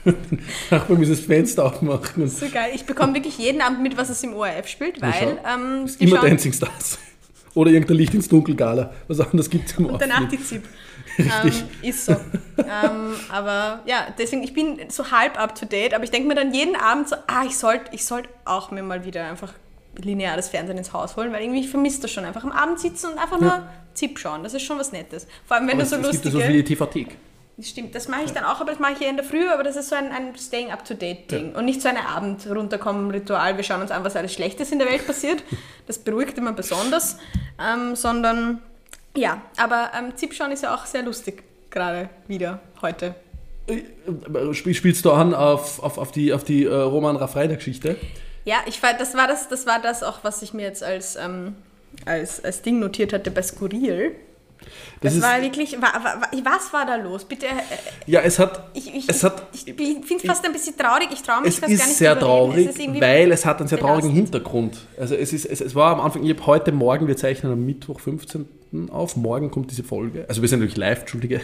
[0.70, 2.22] Nachbar müssen das Fenster aufmachen.
[2.22, 2.72] Und So geil.
[2.74, 6.28] Ich bekomme wirklich jeden Abend mit, was es im ORF spielt, weil ähm, immer schauen-
[6.28, 6.98] Dancing Stars.
[7.54, 8.92] Oder irgendein Licht ins Dunkel Gala.
[9.06, 10.64] Was anderes gibt es im und Ort danach die ZIP.
[11.16, 12.12] Ähm, ist so.
[12.58, 16.34] ähm, aber ja, deswegen, ich bin so halb up to date, aber ich denke mir
[16.34, 19.52] dann jeden Abend so, ah, ich sollte ich sollt auch mir mal wieder einfach
[19.96, 22.24] lineares Fernsehen ins Haus holen, weil irgendwie ich vermisse das schon.
[22.24, 23.62] Einfach am Abend sitzen und einfach nur
[23.94, 24.42] ZIP schauen.
[24.42, 25.28] Das ist schon was Nettes.
[25.46, 26.46] Vor allem, wenn Aber du so es, es gibt ja lustige...
[26.48, 27.16] so wie die TV-Thek.
[27.60, 29.62] Stimmt, das mache ich dann auch, aber das mache ich eher in der Früh, aber
[29.62, 32.44] das ist so ein, ein Staying up to date Ding und nicht so ein Abend
[32.50, 35.42] runterkommen Ritual, wir schauen uns an, was alles Schlechtes in der Welt passiert.
[35.86, 37.18] Das beruhigt immer besonders,
[37.60, 38.62] ähm, sondern
[39.14, 43.14] ja, aber ähm, Zip schauen ist ja auch sehr lustig, gerade wieder heute.
[44.52, 47.96] Spiel, spielst du an auf, auf, auf die, auf die äh, Roman Raffreiner-Geschichte?
[48.44, 51.54] Ja, ich das war das, das war das auch, was ich mir jetzt als, ähm,
[52.04, 54.16] als, als Ding notiert hatte bei Skurril.
[55.00, 57.24] Das Das, war wirklich, wa, wa, wa- was war da los?
[57.24, 57.50] Bitte, äh,
[58.06, 58.68] Ja, es hat.
[58.74, 61.50] ich, ich, es hat ich, ich finde es fast ein bisschen traurig, ich traue mich
[61.50, 64.12] Es fast gar ist nicht sehr traurig, Es ist weil es hat einen sehr traurigen
[64.12, 64.32] belastend.
[64.34, 64.76] Hintergrund.
[64.98, 67.64] Also es, ist, es, es war am Anfang, ich habe heute Morgen, wir zeichnen am
[67.64, 68.48] Mittwoch, 15.
[68.90, 70.24] auf, morgen kommt diese Folge.
[70.28, 71.40] Also wir sind natürlich live, Entschuldige.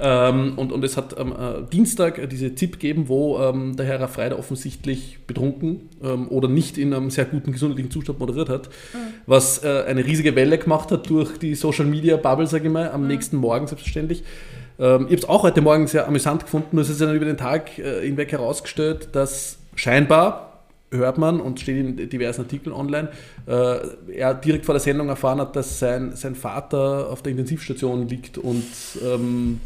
[0.00, 3.86] Ähm, und, und es hat am äh, Dienstag äh, diese ZIP gegeben, wo ähm, der
[3.86, 8.68] Herr Raffreider offensichtlich betrunken ähm, oder nicht in einem sehr guten gesundheitlichen Zustand moderiert hat,
[8.92, 8.98] Mhm.
[9.26, 12.88] was äh, eine riesige Welle gemacht hat durch die Social Media Bubble, sage ich mal,
[12.88, 12.94] Mhm.
[12.94, 14.22] am nächsten Morgen selbstverständlich.
[14.78, 17.24] Ähm, ich habe es auch heute Morgen sehr amüsant gefunden, nur es ist dann über
[17.24, 20.53] den Tag äh, hinweg herausgestellt, dass scheinbar,
[20.90, 23.08] hört man und steht in diversen Artikeln online,
[23.46, 23.78] äh,
[24.12, 28.38] er direkt vor der Sendung erfahren hat, dass sein, sein Vater auf der Intensivstation liegt
[28.38, 28.64] und
[29.04, 29.60] ähm,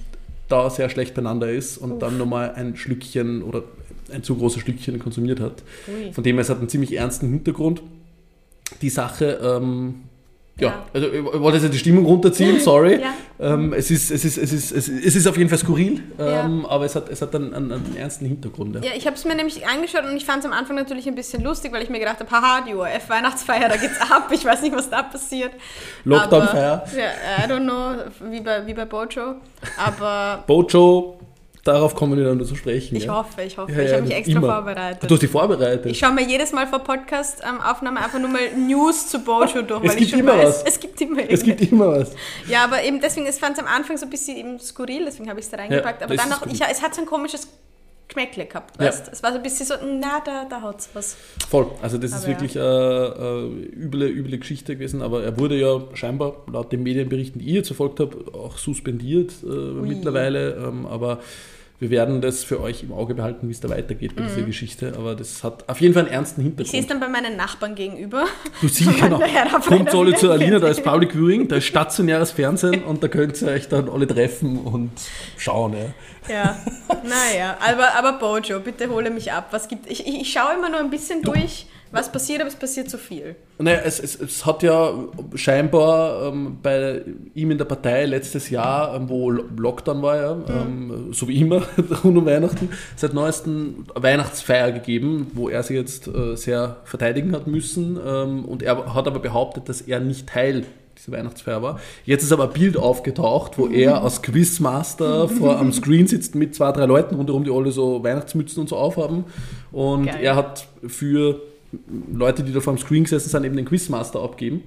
[0.49, 3.65] da sehr schlecht beieinander ist und dann nochmal ein Schlückchen oder
[4.13, 5.63] ein zu großes Schlückchen konsumiert hat.
[5.87, 6.13] Ui.
[6.13, 7.83] Von dem her, es hat einen ziemlich ernsten Hintergrund.
[8.81, 10.03] Die Sache, ähm,
[10.61, 10.85] ja, Ja.
[10.93, 13.01] also ich wollte jetzt nicht die Stimmung runterziehen, sorry.
[13.01, 13.15] Ja.
[13.41, 16.03] Ähm, es, ist, es, ist, es, ist, es, ist, es ist auf jeden Fall skurril,
[16.19, 16.45] Ja.
[16.45, 18.75] ähm, aber es hat, es hat einen, einen, einen ernsten Hintergrund.
[18.77, 18.81] Ja.
[18.83, 21.15] Ja, ich habe es mir nämlich angeschaut und ich fand es am Anfang natürlich ein
[21.15, 24.63] bisschen lustig, weil ich mir gedacht habe, haha, die ORF-Weihnachtsfeier, da geht's ab, ich weiß
[24.63, 25.53] nicht, was da passiert.
[26.05, 26.85] Lockdown-Feier.
[26.97, 29.37] Ja, I don't know, wie bei, wie bei Bojo.
[29.77, 31.18] Aber Bojo,
[31.69, 32.97] darauf kommen wir dann zu sprechen.
[32.97, 33.15] ich ja.
[33.17, 33.73] hoffe, ich hoffe.
[33.73, 34.55] Ja, ich ja, habe mich extra immer.
[34.55, 35.11] vorbereitet.
[35.11, 35.87] Du hast die vorbereitet.
[35.87, 39.91] Ich schaue mir jedes Mal vor Podcast-Aufnahme einfach nur mal News zu Bojo durch, Es
[39.91, 40.63] weil gibt ich schon immer weiß, was.
[40.65, 42.13] es gibt immer es gibt immer was.
[42.49, 45.29] Ja, aber eben deswegen, es fand es am Anfang so ein bisschen eben skurril, deswegen
[45.29, 46.01] habe ich es da reingepackt.
[46.01, 46.53] Ja, aber dann ist auch, gut.
[46.53, 47.49] ich, es hat so ein komisches
[48.09, 48.87] Geschmäckle gehabt, Ja.
[48.87, 51.17] weißt Es war so ein bisschen so, na, da, da haut's was.
[51.51, 51.67] Voll.
[51.83, 52.41] Also das ist Aber ja.
[52.41, 53.15] wirklich eine
[53.77, 57.55] äh, üble, üble Geschichte gewesen, aber er wurde ja scheinbar laut den Medienberichten, die ich
[57.55, 60.55] jetzt verfolgt habe, auch suspendiert äh, mittlerweile.
[60.55, 61.21] Ähm, aber
[61.81, 64.95] wir werden das für euch im Auge behalten, wie es da weitergeht bei dieser Geschichte.
[64.97, 66.55] Aber das hat auf jeden Fall einen ernsten Mhm.
[66.59, 67.03] Ich sehe es Hintergrund.
[67.03, 68.25] dann bei meinen Nachbarn gegenüber.
[68.61, 69.21] Du siehst genau,
[69.61, 73.09] kommt alle zur Welle Alina, da ist Public Viewing, da ist stationäres Fernsehen und da
[73.09, 74.91] könnt ihr euch dann alle treffen und
[75.37, 75.75] schauen.
[75.75, 75.95] Ja.
[76.29, 76.59] Ja,
[77.05, 79.49] naja, aber, aber Bojo, bitte hole mich ab.
[79.51, 82.57] Was gibt, ich, ich, ich schaue immer nur ein bisschen durch, was passiert, aber es
[82.57, 83.37] passiert zu viel.
[83.59, 84.93] Naja, es, es, es hat ja
[85.35, 87.03] scheinbar ähm, bei
[87.35, 91.41] ihm in der Partei letztes Jahr, ähm, wo Lo- Lockdown war, ja, ähm, so wie
[91.41, 91.63] immer
[92.05, 97.47] rund um Weihnachten, seit neuestem Weihnachtsfeier gegeben, wo er sich jetzt äh, sehr verteidigen hat
[97.47, 97.99] müssen.
[98.07, 100.65] Ähm, und er hat aber behauptet, dass er nicht Teil
[100.97, 101.79] dieser Weihnachtsfeier war.
[102.05, 106.55] Jetzt ist aber ein Bild aufgetaucht, wo er als Quizmaster vor am Screen sitzt mit
[106.57, 109.25] zwei, drei Leuten rundherum, die alle so Weihnachtsmützen und so aufhaben.
[109.71, 110.19] Und Geil.
[110.21, 111.41] er hat für
[112.13, 114.63] Leute, die da vor dem Screen gesessen sind, eben den Quizmaster abgeben.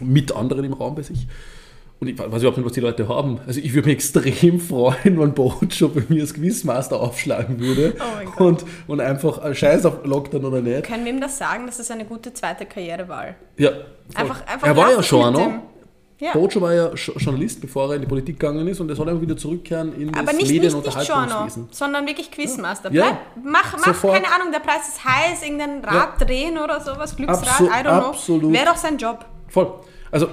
[0.00, 1.26] Mit anderen im Raum bei sich.
[2.00, 3.40] Und ich weiß überhaupt nicht, was die Leute haben.
[3.46, 7.94] Also ich würde mich extrem freuen, wenn Bojo bei mir als Quizmaster aufschlagen würde.
[8.38, 8.44] Oh.
[8.44, 10.84] Und, und einfach äh, scheiß auf Lockdown oder nicht.
[10.84, 11.66] Können wir ihm das sagen?
[11.66, 13.34] Das ist eine gute zweite Karrierewahl.
[13.56, 13.80] Ja, voll.
[14.14, 15.38] Einfach, einfach er war ja es schon, ne?
[15.40, 15.60] dem-
[16.20, 16.32] Ja.
[16.32, 19.08] Bojo war ja Jo- Journalist, bevor er in die Politik gegangen ist und er soll
[19.08, 20.86] einfach wieder zurückkehren in das Aber nicht, Medien- nicht,
[21.54, 22.90] nicht sondern wirklich Quizmaster.
[22.92, 23.04] Ja.
[23.04, 24.14] Bleib, mach, mach Sofort.
[24.14, 27.82] keine Ahnung, der Preis ist heiß, irgendein Rad drehen oder sowas, Glücksrad, Abso- I don't
[28.00, 28.08] know.
[28.08, 28.52] absolut.
[28.52, 29.24] Wäre doch sein Job.
[29.48, 29.72] Voll.
[30.10, 30.28] Also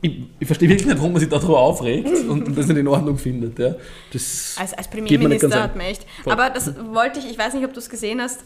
[0.00, 2.88] ich, ich verstehe wirklich nicht, warum man sich darüber aufregt und, und das nicht in
[2.88, 3.58] Ordnung findet.
[3.60, 3.74] Ja.
[4.12, 6.04] Das Als, als Premierminister ganz hat man echt.
[6.24, 6.32] Voll.
[6.32, 8.40] Aber das wollte ich, ich weiß nicht, ob du es gesehen hast,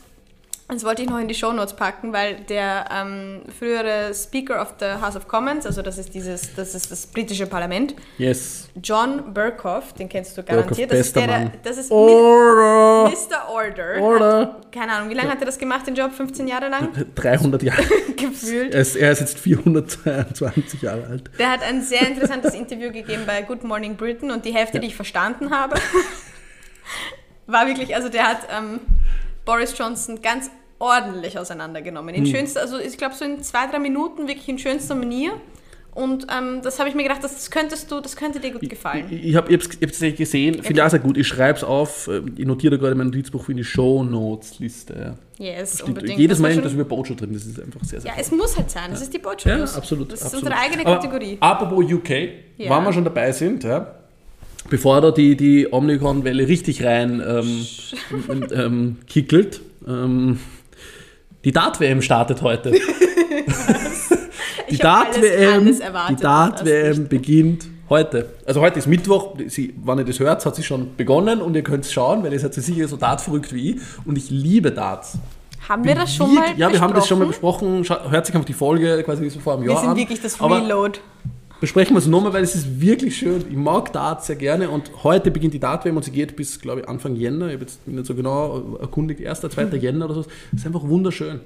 [0.68, 5.03] das wollte ich noch in die Shownotes packen, weil der ähm, frühere Speaker of the
[5.03, 8.68] House of Commons, also das ist dieses, das ist das britische Parlament, Yes.
[8.83, 10.92] John Burkhoff, den kennst du Burkhoff, garantiert.
[10.92, 11.53] Das ist, der, der, Mann.
[11.62, 13.11] das ist Order!
[13.11, 13.48] Mr.
[13.51, 14.01] Order.
[14.01, 14.40] Order.
[14.40, 16.12] Hat, keine Ahnung, wie lange hat er das gemacht, den Job?
[16.12, 16.88] 15 Jahre lang?
[17.14, 17.83] 300 Jahre.
[18.16, 18.75] Gefühlt.
[18.75, 21.31] Er ist, er ist jetzt 422 Jahre alt.
[21.38, 24.87] Der hat ein sehr interessantes Interview gegeben bei Good Morning Britain und die Hälfte, die
[24.87, 25.75] ich verstanden habe,
[27.46, 28.81] war wirklich, also der hat ähm,
[29.44, 32.14] Boris Johnson ganz ordentlich auseinandergenommen.
[32.14, 35.33] In schönster, also ich glaube so in zwei, drei Minuten wirklich in schönster Manier.
[35.94, 39.05] Und ähm, das habe ich mir gedacht, das könntest du, das könnte dir gut gefallen.
[39.11, 41.18] Ich, ich habe es tatsächlich gesehen, finde ich auch sehr gut.
[41.18, 45.16] Ich schreibe es auf, äh, ich notiere gerade mein Notizbuch für die Show-Notes-Liste.
[45.38, 45.44] Ja.
[45.59, 45.88] Yes, Stimmt.
[45.90, 46.18] unbedingt.
[46.18, 48.31] Jedes Das Mal irgendwas schon- über Bojo drin, das ist einfach sehr, sehr Ja, es
[48.31, 48.90] muss halt sein.
[48.90, 49.46] Das ist die Botschaft.
[49.72, 50.11] Ja, absolut.
[50.12, 50.44] Das absolut.
[50.46, 51.37] ist unsere eigene Aber Kategorie.
[51.40, 52.11] Apropos UK,
[52.57, 52.74] Ja.
[52.76, 53.94] wenn wir schon dabei sind, ja,
[54.72, 57.66] bevor da die, die Omnicron-Welle richtig rein ähm,
[58.52, 60.40] ähm, kickelt, ähm,
[61.44, 62.72] die Dart-WM startet heute.
[64.70, 68.30] die Dart-WM das Dart-WM beginnt heute.
[68.46, 71.62] Also heute ist Mittwoch, sie, wenn ihr das hört, hat sie schon begonnen und ihr
[71.62, 75.18] könnt es schauen, weil ihr seid sicher so Dart-verrückt wie ich und ich liebe Darts.
[75.68, 77.80] Haben wir das schon Wie- mal Ja, wir haben das schon mal besprochen?
[77.80, 78.11] besprochen.
[78.11, 79.96] Hört sich einfach die Folge quasi so vor einem Wir Jahr sind an.
[79.98, 80.98] wirklich das Aber Reload.
[81.62, 83.44] Besprechen wir es nochmal, weil es ist wirklich schön.
[83.48, 86.81] Ich mag Darts sehr gerne und heute beginnt die Dart-WM und sie geht bis, glaube
[86.81, 87.46] ich, Anfang Jänner.
[87.46, 89.77] Ich habe jetzt nicht so genau erkundigt, 1., 2.
[89.77, 90.22] Jänner oder so.
[90.51, 91.38] Das ist einfach wunderschön.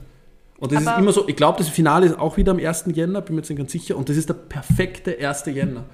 [0.59, 2.85] Und das Aber- ist immer so, ich glaube, das Finale ist auch wieder am 1.
[2.95, 3.95] Jänner, bin mir jetzt nicht ganz sicher.
[3.95, 5.45] Und das ist der perfekte 1.
[5.53, 5.85] Jänner.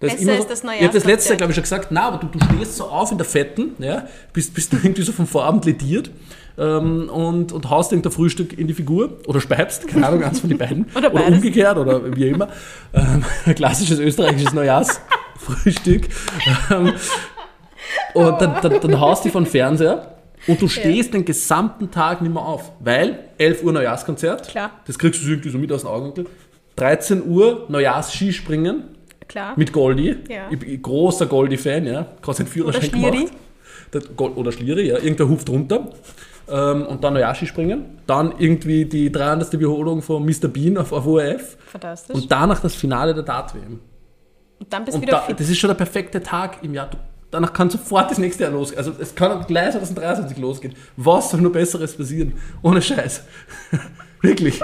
[0.00, 2.08] Das Besser immer ist so, das Ich habe das letzte glaube ich, schon gesagt, na,
[2.08, 5.26] aber du, du stehst so auf in der Fetten, ja, bist, bist irgendwie so vom
[5.26, 6.10] Vorabend lediert
[6.56, 10.48] ähm, und, und haust irgendein Frühstück in die Figur oder speibst, keine Ahnung, eins von
[10.48, 10.86] den beiden.
[10.94, 12.48] Oder oder umgekehrt oder wie immer.
[12.92, 16.08] Ähm, klassisches österreichisches Neujahrsfrühstück.
[16.70, 16.92] Ähm,
[18.14, 20.14] und dann, dann, dann haust du von Fernseher
[20.46, 24.70] und du stehst den gesamten Tag nicht mehr auf, weil 11 Uhr Neujahrskonzert, Klar.
[24.86, 26.26] das kriegst du irgendwie so mit aus dem Augenwinkel,
[26.76, 28.97] 13 Uhr Neujahrs-Skispringen
[29.28, 29.52] Klar.
[29.56, 30.16] mit Goldi.
[30.28, 30.48] Ja.
[30.50, 32.06] Ich bin großer Goldi-Fan, ja.
[32.22, 33.32] Gerade seinen Führerschein Oder gemacht.
[33.92, 34.96] Der Gol- Oder Schlieri, ja.
[34.96, 35.90] Irgendein Huf drunter.
[36.50, 38.00] Ähm, und dann Neujahrs springen.
[38.06, 39.52] Dann irgendwie die 300.
[39.52, 40.48] Wiederholung von Mr.
[40.48, 41.56] Bean auf, auf ORF.
[41.66, 42.16] Fantastisch.
[42.16, 43.80] Und danach das Finale der Dart-WM.
[44.58, 45.38] Und dann bist du wieder da, fit.
[45.38, 46.88] das ist schon der perfekte Tag im Jahr.
[46.88, 46.96] Du,
[47.30, 48.78] danach kann sofort das nächste Jahr losgehen.
[48.78, 50.74] Also es kann gleich 2023 losgehen.
[50.96, 52.32] Was soll nur Besseres passieren?
[52.62, 53.22] Ohne Scheiß.
[54.22, 54.60] Wirklich.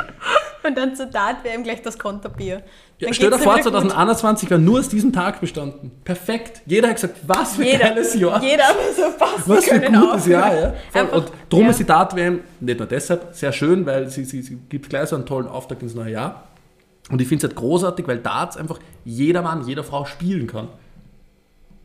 [0.67, 1.07] Und dann zur
[1.55, 2.63] ihm gleich das Konterbier.
[3.07, 3.73] Ja, stell dir vor, wieder gut.
[3.73, 5.91] 2021 war nur aus diesem Tag bestanden.
[6.05, 6.63] Perfekt.
[6.67, 8.43] Jeder hat gesagt, was für ein Jeder, geiles Jahr.
[8.43, 8.65] jeder
[8.97, 9.49] so passt.
[9.49, 10.27] Was für ein gutes.
[10.27, 10.75] Jahr, ja.
[10.93, 11.71] Einfach, und darum ja.
[11.71, 15.17] ist die Dart-WM nicht nur deshalb sehr schön, weil sie, sie, sie gibt gleich so
[15.17, 16.49] einen tollen Auftakt ins neue Jahr.
[17.11, 20.69] Und ich finde es halt großartig, weil Darts einfach jeder Mann, jede Frau spielen kann.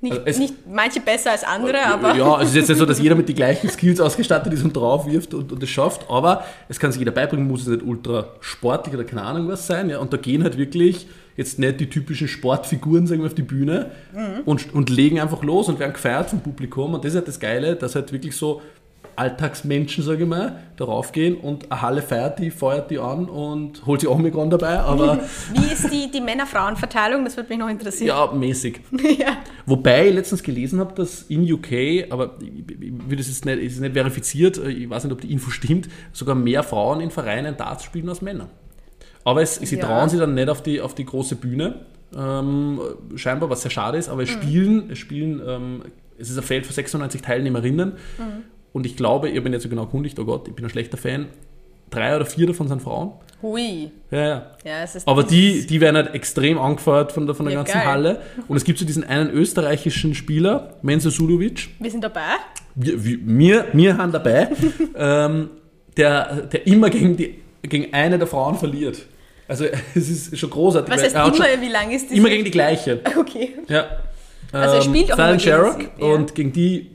[0.01, 2.85] Nicht, Also nicht manche besser als andere, aber Ja, also es ist jetzt nicht so,
[2.85, 6.09] dass jeder mit den gleichen Skills ausgestattet ist und drauf wirft und, und es schafft,
[6.09, 9.67] aber es kann sich jeder beibringen, muss es nicht ultra sportlich oder keine Ahnung was
[9.67, 9.89] sein.
[9.89, 9.99] Ja.
[9.99, 13.91] Und da gehen halt wirklich jetzt nicht die typischen Sportfiguren sagen wir, auf die Bühne
[14.43, 16.93] und, und legen einfach los und werden gefeiert vom Publikum.
[16.93, 18.61] Und das ist halt das Geile, dass halt wirklich so
[19.19, 23.85] Alltagsmenschen, sage ich mal, darauf gehen und eine Halle feiert die, feuert die an und
[23.85, 25.19] holt sich Omikron dabei, aber
[25.53, 27.25] Wie ist die, die Männer-Frauen-Verteilung?
[27.25, 28.07] Das würde mich noch interessieren.
[28.07, 28.79] ja, mäßig.
[29.19, 29.37] ja.
[29.65, 33.93] Wobei ich letztens gelesen habe, dass in UK, aber ich, das ist nicht, ist nicht
[33.93, 38.09] verifiziert, ich weiß nicht, ob die Info stimmt, sogar mehr Frauen in Vereinen Darts spielen
[38.09, 38.47] als Männer.
[39.25, 39.85] Aber es, sie Ja.
[39.85, 41.81] trauen sich dann nicht auf die, auf die große Bühne,
[42.17, 42.79] ähm,
[43.15, 45.81] scheinbar, was sehr schade ist, aber es spielen, es spielen, ähm,
[46.17, 47.93] es ist ein Feld für 96 Teilnehmerinnen
[48.73, 50.97] und ich glaube, ich bin jetzt so genau kundigt, oh Gott, ich bin ein schlechter
[50.97, 51.27] Fan,
[51.89, 53.13] drei oder vier davon sind Frauen.
[53.41, 53.91] Hui.
[54.11, 54.51] Ja, ja.
[54.65, 57.53] Ja, es ist Aber das die, die werden halt extrem angefeuert von der, von der
[57.53, 57.87] Ja, ganzen geil.
[57.87, 58.21] Halle.
[58.47, 62.21] Und es gibt so diesen einen österreichischen Spieler, Menzo Sudovic, Wir sind dabei.
[62.75, 64.49] wir, wir, wir, haben dabei,
[64.95, 65.49] ähm,
[65.95, 69.05] der, der immer gegen, die, gegen eine der Frauen verliert.
[69.47, 70.93] Also es ist schon großartig.
[70.93, 72.17] Was heißt er immer, schon, wie lang ist die?
[72.17, 73.01] immer gegen die gleiche.
[73.17, 73.55] Okay.
[73.67, 73.85] Ja.
[74.51, 76.91] Also er spielt auch Fallon immer gegen Sherrock und gegen die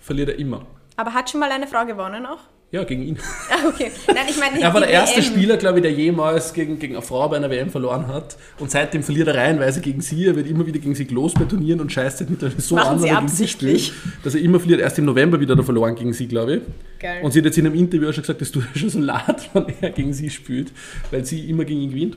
[0.00, 0.66] verliert er immer.
[0.98, 2.40] Aber hat schon mal eine Frau gewonnen auch?
[2.72, 3.18] Ja, gegen ihn.
[3.50, 3.92] Ah, okay.
[4.08, 5.24] Nein, ich meine, Er war der erste WM.
[5.24, 8.36] Spieler, glaube ich, der jemals gegen, gegen eine Frau bei einer WM verloren hat.
[8.58, 10.26] Und seitdem verliert er reihenweise gegen sie.
[10.26, 13.04] Er wird immer wieder gegen sie losbetonieren und scheißt sich mittlerweile so Machen an, sie
[13.04, 13.86] wenn er gegen sie absichtlich.
[13.86, 14.80] spielt, dass er immer verliert.
[14.80, 16.62] Erst im November wieder er verloren gegen sie, glaube ich.
[16.98, 17.22] Geil.
[17.22, 18.98] Und sie hat jetzt in einem Interview auch schon gesagt, das tut ihr schon so
[18.98, 20.72] leid, wenn er gegen sie spielt,
[21.10, 22.16] weil sie immer gegen ihn gewinnt.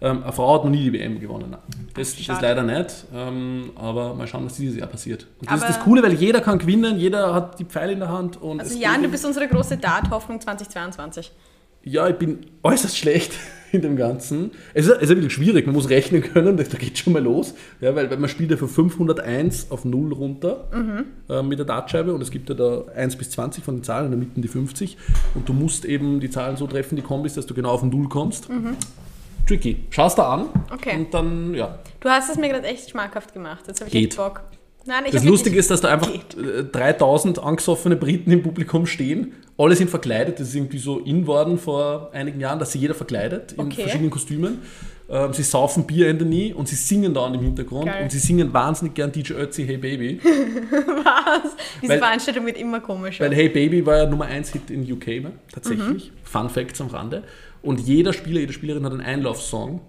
[0.00, 1.54] Ähm, eine Frau hat noch nie die WM gewonnen.
[1.94, 2.46] Das, das schade.
[2.46, 3.04] leider nicht.
[3.14, 5.26] Ähm, aber mal schauen, was dieses Jahr passiert.
[5.40, 8.00] Und das ist Aber- das Coole, weil jeder kann gewinnen, jeder hat die Pfeile in
[8.00, 8.40] der Hand.
[8.40, 11.30] Und Also Jan, du bist unsere große Dart-Hoffnung 2022.
[11.84, 13.32] ja, ich bin äußerst schlecht
[13.72, 14.52] in dem Ganzen.
[14.74, 17.22] Es ist, es ist ein bisschen schwierig, man muss rechnen können, da geht schon mal
[17.22, 17.54] los.
[17.80, 20.68] Ja, weil, weil man spielt ja von 501 auf 0 runter
[21.28, 24.06] äh, mit der Dartscheibe und es gibt ja da 1 bis 20 von den Zahlen,
[24.06, 24.96] in der Mitte die 50
[25.34, 28.08] und du musst eben die Zahlen so treffen, die Kombis, dass du genau auf 0
[28.08, 28.48] kommst.
[29.46, 29.84] Tricky.
[29.90, 30.96] Schaust da an Okay.
[30.96, 31.78] und dann, ja.
[32.00, 33.64] Du hast es mir gerade echt schmackhaft gemacht.
[33.66, 34.10] Jetzt habe ich Geht.
[34.10, 34.42] echt Bock.
[34.84, 39.32] Nein, Das Lustige ist, dass da einfach äh, 3000 angesoffene Briten im Publikum stehen.
[39.56, 40.40] Alle sind verkleidet.
[40.40, 43.82] Das ist irgendwie so in worden vor einigen Jahren, dass sie jeder verkleidet in Okay.
[43.82, 44.58] verschiedenen Kostümen.
[45.08, 47.86] Ähm, sie saufen Bier in der Nie und sie singen da im Hintergrund.
[47.86, 48.04] Geil.
[48.04, 50.18] Und sie singen wahnsinnig gern DJ Ötzi Hey Baby.
[50.24, 51.54] Was?
[51.80, 53.24] Diese Weil- Veranstaltung wird immer komischer.
[53.24, 55.32] Weil Hey Baby war ja Nummer 1 Hit in UK, ne?
[55.52, 56.12] tatsächlich.
[56.24, 57.22] Fun Facts am Rande.
[57.62, 59.80] Und jeder Spieler, jede Spielerin hat einen Einlaufsong.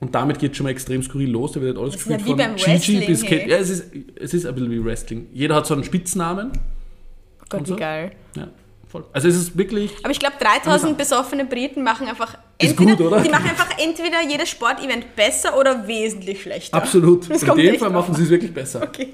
[0.00, 1.52] Und damit geht schon mal extrem skurril los.
[1.52, 3.36] Da wird alles Das ist ja gespielt wie von beim Gigi bis Kate.
[3.42, 3.50] hey.
[3.50, 3.84] Ja, es ist,
[4.16, 5.26] es ist ein bisschen wie Wrestling.
[5.32, 6.52] Jeder hat so einen Spitznamen.
[6.54, 7.76] oh Gott, und wie so.
[7.76, 8.12] geil.
[8.34, 8.48] Ja,
[8.88, 9.04] voll.
[9.12, 9.92] Also es ist wirklich.
[10.02, 13.20] Aber ich glaube, 3000 besoffene Briten machen einfach Ist entweder, gut, oder?
[13.20, 16.74] die machen einfach entweder jedes Sportevent besser oder wesentlich schlechter.
[16.78, 17.28] Absolut.
[17.30, 18.82] In dem Fall machen sie es wirklich besser.
[18.82, 19.08] Okay.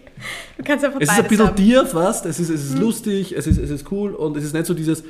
[0.57, 1.57] Du kannst einfach Es ist ein bisschen haben.
[1.57, 4.53] dir fast, es ist, es ist lustig, es ist, es ist cool und es ist
[4.53, 5.03] nicht so dieses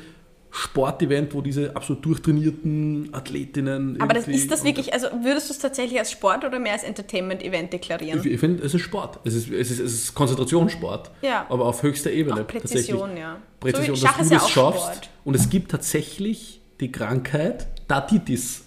[0.51, 4.01] Sportevent, wo diese absolut durchtrainierten Athletinnen.
[4.01, 6.83] Aber das ist das wirklich, also würdest du es tatsächlich als Sport oder mehr als
[6.83, 8.21] Entertainment-Event deklarieren?
[8.21, 9.21] Ich, ich finde, es ist Sport.
[9.25, 11.11] Es ist, es ist, es ist Konzentrationssport.
[11.23, 11.47] Ja.
[11.49, 12.43] Aber auf höchster Ebene.
[12.43, 13.37] Auch Präzision, ja.
[13.61, 14.83] Präzision, So dass du ja das schaffst.
[14.83, 15.11] Sport.
[15.25, 18.65] Und es gibt tatsächlich die Krankheit Datitis.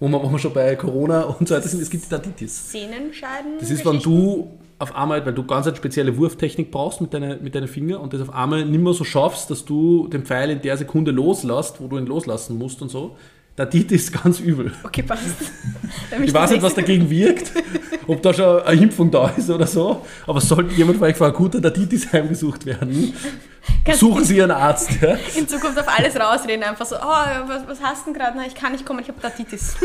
[0.00, 2.70] Wo wir, wo wir schon bei Corona und so weiter sind, es gibt die Datitis.
[2.70, 3.58] Sehnenscheiden?
[3.58, 7.42] Das ist, wenn du auf einmal, weil du ganz eine spezielle Wurftechnik brauchst mit deinen
[7.42, 10.50] mit deinen Fingern und das auf einmal nicht mehr so schaffst, dass du den Pfeil
[10.50, 13.16] in der Sekunde loslässt, wo du ihn loslassen musst und so.
[13.56, 14.72] Datitis ist ganz übel.
[14.84, 15.24] Okay, passt.
[16.22, 17.52] Ich weiß nicht, was dagegen wirkt,
[18.06, 21.60] ob da schon eine Impfung da ist oder so, aber sollte jemand vielleicht von akuter
[21.60, 23.12] Datitis heimgesucht werden,
[23.84, 24.90] Kannst suchen Sie einen Arzt.
[25.00, 25.16] Ja?
[25.36, 27.00] in Zukunft auf alles rausreden, einfach so, oh,
[27.46, 28.38] was, was hast du denn gerade?
[28.46, 29.76] Ich kann nicht kommen, ich habe Datitis.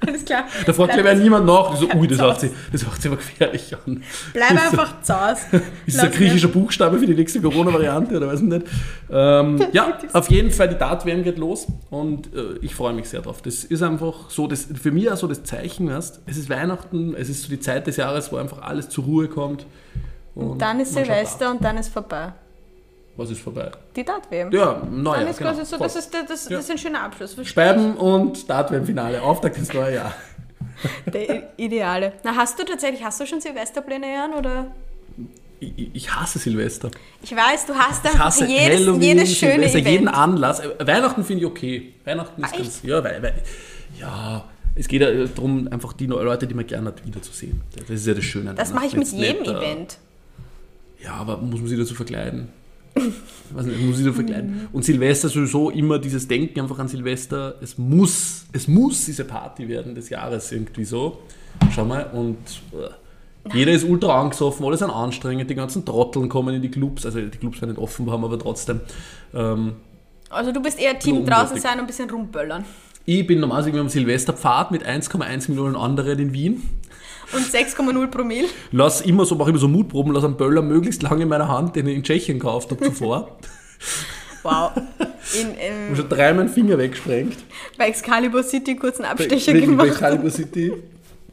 [0.06, 0.44] Alles klar.
[0.66, 3.74] Da fragt gleich niemand nach, so, ui, das hört sich, das hört sich aber gefährlich
[3.74, 4.02] an.
[4.32, 5.40] Bleib so- einfach zu Hause.
[5.86, 8.66] Ist das ein griechischer Buchstabe für die nächste Corona-Variante oder weiß ich nicht?
[9.10, 13.22] Ähm, ja, auf jeden Fall, die Dart-WM geht los und äh, ich freue mich sehr
[13.22, 13.40] drauf.
[13.42, 17.14] Das ist einfach so, das, für mich auch so das Zeichen, weißt, es ist Weihnachten,
[17.14, 19.66] es ist so die Zeit des Jahres, wo einfach alles zur Ruhe kommt.
[20.34, 22.34] Und dann ist Silvester und dann ist vorbei.
[23.16, 23.70] Was ist vorbei?
[23.94, 24.52] Die Dart-WM.
[24.52, 25.50] Ja, Dann ist genau.
[25.52, 25.86] quasi so, voll.
[25.86, 26.56] das ist, das, Ja.
[26.56, 27.32] das ist ein schöner Abschluss.
[27.34, 30.14] verstehe Speiben und Dart-WM-Finale, Auftakt ins neue Jahr.
[31.12, 32.12] Der Ideale.
[32.24, 34.34] Na, hast du tatsächlich, hast du schon Silvesterpläne, Jan?
[34.34, 34.66] Oder?
[35.58, 36.90] Ich, ich hasse Silvester.
[37.22, 39.90] Ich weiß, du hast hasse jedes, Halloween, jedes schöne Silvester, Event.
[39.92, 40.60] jeden Anlass.
[40.60, 41.94] Äh, Weihnachten finde ich okay.
[42.04, 42.80] Weihnachten ist Ah, ganz.
[42.82, 43.42] Ja, weil, weil,
[43.98, 47.62] ja, es geht ja darum, einfach die Leute, die man gerne hat, wiederzusehen.
[47.74, 48.52] Das ist ja das Schöne.
[48.52, 49.96] Das mache ich mit jedem äh, Event.
[51.02, 52.50] Ja, aber muss man sich dazu verkleiden?
[53.48, 54.68] Ich weiß nicht, muss sich dazu verkleiden.
[54.72, 57.54] Und Silvester sowieso immer dieses Denken einfach an Silvester.
[57.62, 61.18] Es muss, es muss diese Party werden des Jahres irgendwie so.
[61.72, 62.36] Schau mal, und
[62.72, 67.06] äh, jeder ist ultra angesoffen, alle sind anstrengend, die ganzen Trotteln kommen in die Clubs,
[67.06, 68.80] also die Clubs werden nicht offen haben, aber trotzdem.
[69.32, 69.74] Ähm,
[70.28, 72.64] Also du bist eher Team draußen sein und ein bisschen rumböllern.
[73.04, 76.62] ich bin normalerweise irgendwie am Silvesterpfad mit 1,1 Millionen anderen in Wien.
[77.32, 78.48] Und 6,0 Promille.
[78.72, 81.74] Lass immer so, mache immer so Mutproben, lass einen Böller möglichst lange in meiner Hand,
[81.76, 83.36] den ich in Tschechien gekauft habe zuvor.
[84.42, 84.72] Wow.
[85.34, 87.36] In, Ich habe in, schon dreimal den Finger weggesprengt.
[87.76, 90.72] bei Excalibur City kurz einen Abstecher bei gemacht Excalibur City.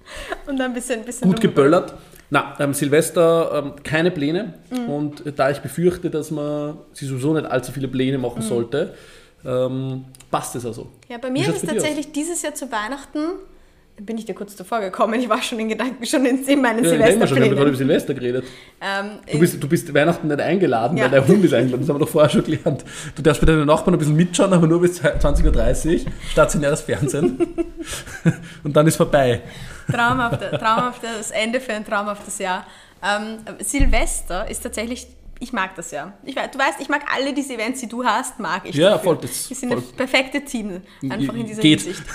[0.47, 1.93] und dann ein bisschen, ein bisschen Gut geböllert.
[2.32, 4.56] Na, ähm, Silvester ähm, keine Pläne.
[4.71, 4.89] Mhm.
[4.89, 8.47] Und da ich befürchte, dass man sich sowieso nicht allzu viele Pläne machen Mhm.
[8.47, 8.93] sollte,
[9.45, 10.88] ähm, passt es also.
[11.08, 11.84] Ja, bei mir ist es bei dir aus?
[11.84, 13.19] tatsächlich dieses Jahr zu Weihnachten,
[13.99, 16.84] bin ich dir kurz davor gekommen, ich war schon in Gedanken, schon in, in meinen
[16.84, 17.77] Ja, wir schon, wir haben gerade über Silvesterplänen.
[17.77, 18.43] Silvester geredet.
[18.82, 21.03] Ähm, Du bist, du bist Weihnachten nicht eingeladen, Ja.
[21.06, 21.82] weil der Hund ist eingeladen.
[21.82, 22.84] Das haben wir doch vorher schon gelernt.
[23.15, 26.12] Du darfst bei deinen Nachbarn ein bisschen mitschauen, aber nur bis 20.30 Uhr.
[26.32, 27.38] Stationäres Fernsehen.
[28.63, 29.41] Und dann ist vorbei.
[29.91, 32.65] traumhafte, traumhaftes Ende für ein traumhaftes Jahr.
[33.03, 35.08] Ähm, Silvester ist tatsächlich,
[35.39, 36.13] ich mag das ja.
[36.23, 38.75] Ich, du weißt, ich mag alle diese Events, die du hast, mag ich.
[38.75, 39.03] Ja, dafür.
[39.03, 39.82] voll, das- Wir sind voll.
[39.82, 41.82] das perfekte Team, einfach in dieser Geht.
[41.82, 42.03] Hinsicht.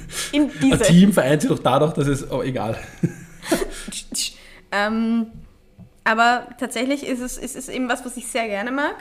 [0.32, 0.84] In Ein dieser.
[0.84, 2.78] Team vereint sich doch dadurch, dass es, oh, egal.
[4.74, 5.26] Ähm,
[6.02, 8.96] aber tatsächlich ist es, ist es eben was, was ich sehr gerne mag.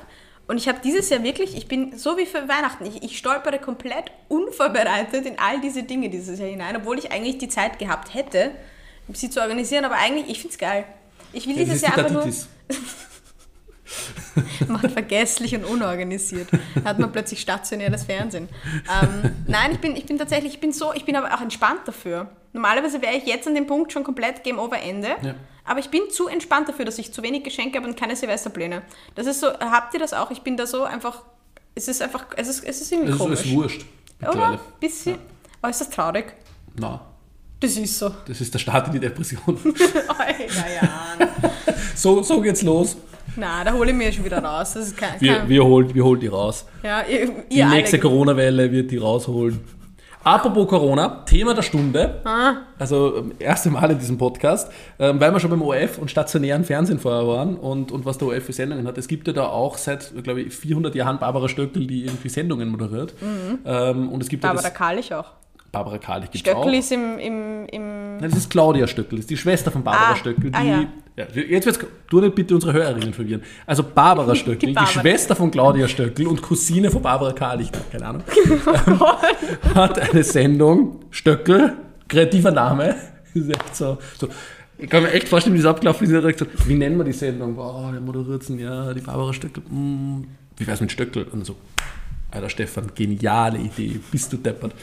[0.47, 3.57] Und ich habe dieses Jahr wirklich, ich bin so wie für Weihnachten, ich, ich stolpere
[3.57, 8.13] komplett unvorbereitet in all diese Dinge dieses Jahr hinein, obwohl ich eigentlich die Zeit gehabt
[8.13, 8.51] hätte,
[9.13, 9.85] sie zu organisieren.
[9.85, 10.83] Aber eigentlich, ich finde es geil.
[11.31, 12.33] Ich will Das dieses ist die Jahr einfach nur...
[14.67, 16.47] Macht vergesslich und unorganisiert.
[16.75, 18.49] Da hat man plötzlich stationäres Fernsehen.
[19.01, 21.81] Ähm, nein, ich bin, ich bin tatsächlich, ich bin so, ich bin aber auch entspannt
[21.85, 22.29] dafür.
[22.53, 25.09] Normalerweise wäre ich jetzt an dem Punkt schon komplett Game Over Ende.
[25.21, 25.35] Ja.
[25.63, 28.81] Aber ich bin zu entspannt dafür, dass ich zu wenig Geschenke habe und keine Silvesterpläne.
[29.15, 30.31] Das ist so, habt ihr das auch?
[30.31, 31.23] Ich bin da so einfach,
[31.75, 33.39] es ist einfach, es ist, es ist irgendwie Es ist, komisch.
[33.39, 33.85] es ist wurscht.
[34.21, 34.59] Oder?
[34.79, 35.17] Bisschen.
[35.63, 36.33] Oh, ist das traurig?
[36.79, 36.99] Na,
[37.59, 38.09] Das ist so.
[38.27, 39.41] das ist der Start in die Depression.
[39.63, 41.27] Oh, ja, ja.
[41.95, 42.97] So, so geht's los.
[43.35, 44.73] Na, da hole ich mir schon wieder raus.
[44.73, 46.65] Das ist kein, Wir, kein, wir, holen, wir holen die raus.
[46.83, 48.01] ja, ihr, Die ihr nächste alle.
[48.01, 49.59] Corona-Welle wird die rausholen.
[50.23, 52.21] Apropos Corona, Thema der Stunde.
[52.25, 52.53] Ah.
[52.77, 56.63] Also ähm, erste Mal in diesem Podcast, ähm, weil wir schon beim ORF und stationären
[56.63, 58.99] Fernsehen vorher waren und, und was der ORF für Sendungen hat.
[58.99, 62.69] Es gibt ja da auch seit, glaube ich, 400 Jahren Barbara Stöckel, die irgendwie Sendungen
[62.69, 63.15] moderiert.
[63.65, 65.31] Ähm, und es gibt ja Aber das, Karlich auch.
[65.71, 66.61] Barbara Karlich gibt auch.
[66.61, 69.83] Stöckel ist im, im, im Nein, das ist Claudia Stöckel, das ist die Schwester von
[69.83, 70.51] Barbara Ah, Stöckel.
[70.51, 70.83] Die, ah, ja.
[71.33, 71.79] Ja, jetzt wird's,
[72.09, 73.43] du nicht bitte unsere Hörerinnen verwirren.
[73.65, 75.01] Also Barbara Stöckel, die, Barbara.
[75.01, 78.23] Schwester von Claudia Stöckel und Cousine von Barbara Karlich, keine Ahnung,
[78.87, 78.99] ähm,
[79.75, 81.73] hat eine Sendung, Stöckel,
[82.07, 82.95] kreativer Name,
[83.33, 84.27] ist echt so, so
[84.77, 86.11] ich kann mir echt vorstellen, wie das abgelaufen ist.
[86.11, 87.55] Gesagt, wie nennen wir die Sendung?
[87.55, 89.61] Boah, der moderiert ja, die Barbara Stöckel.
[89.69, 90.23] Mm,
[90.57, 91.27] wie wär's mit Stöckel?
[91.31, 91.55] Und so,
[92.31, 94.73] Alter Stefan, geniale Idee, bist du deppert.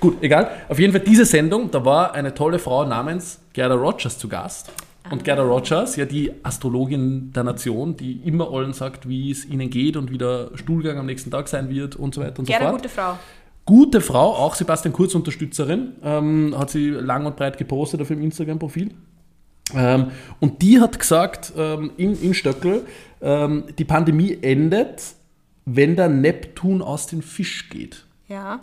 [0.00, 0.50] Gut, egal.
[0.68, 4.72] Auf jeden Fall diese Sendung, da war eine tolle Frau namens Gerda Rogers zu Gast.
[5.10, 9.68] Und Gerda Rogers, ja die Astrologin der Nation, die immer allen sagt, wie es ihnen
[9.68, 12.64] geht und wie der Stuhlgang am nächsten Tag sein wird und so weiter und Gerne
[12.64, 12.82] so fort.
[12.82, 13.18] gute Frau.
[13.66, 18.22] Gute Frau, auch Sebastian Kurz Unterstützerin, ähm, hat sie lang und breit gepostet auf ihrem
[18.22, 18.90] Instagram-Profil.
[19.74, 22.84] Ähm, und die hat gesagt ähm, in, in Stöckel,
[23.22, 25.14] ähm, die Pandemie endet,
[25.64, 28.04] wenn der Neptun aus dem Fisch geht.
[28.28, 28.60] Ja.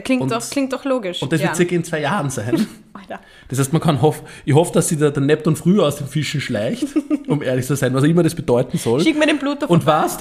[0.00, 1.22] Klingt, Und- doch, klingt doch logisch.
[1.22, 1.46] Und das ja.
[1.48, 2.66] wird circa in zwei Jahren sein.
[3.48, 6.06] Das heißt, man kann hoffen, ich hoffe, dass sich der, der Neptun früher aus den
[6.08, 6.84] Fischen schleicht,
[7.28, 9.00] um ehrlich zu sein, was auch immer das bedeuten soll.
[9.00, 10.18] Schick mir den Bluter Und was?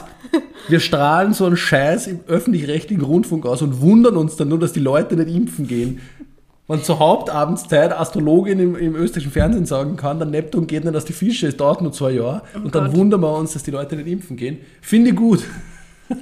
[0.69, 4.71] Wir strahlen so einen Scheiß im öffentlich-rechtlichen Rundfunk aus und wundern uns dann nur, dass
[4.71, 5.99] die Leute nicht impfen gehen.
[6.69, 11.03] Man zur Hauptabendszeit Astrologin im, im österreichischen Fernsehen sagen kann, der Neptun geht nicht aus
[11.03, 12.43] die Fische, es dauert nur zwei Jahre.
[12.53, 12.97] und dann Oh Gott.
[12.97, 14.59] wundern wir uns, dass die Leute nicht impfen gehen.
[14.81, 15.43] Finde ich gut.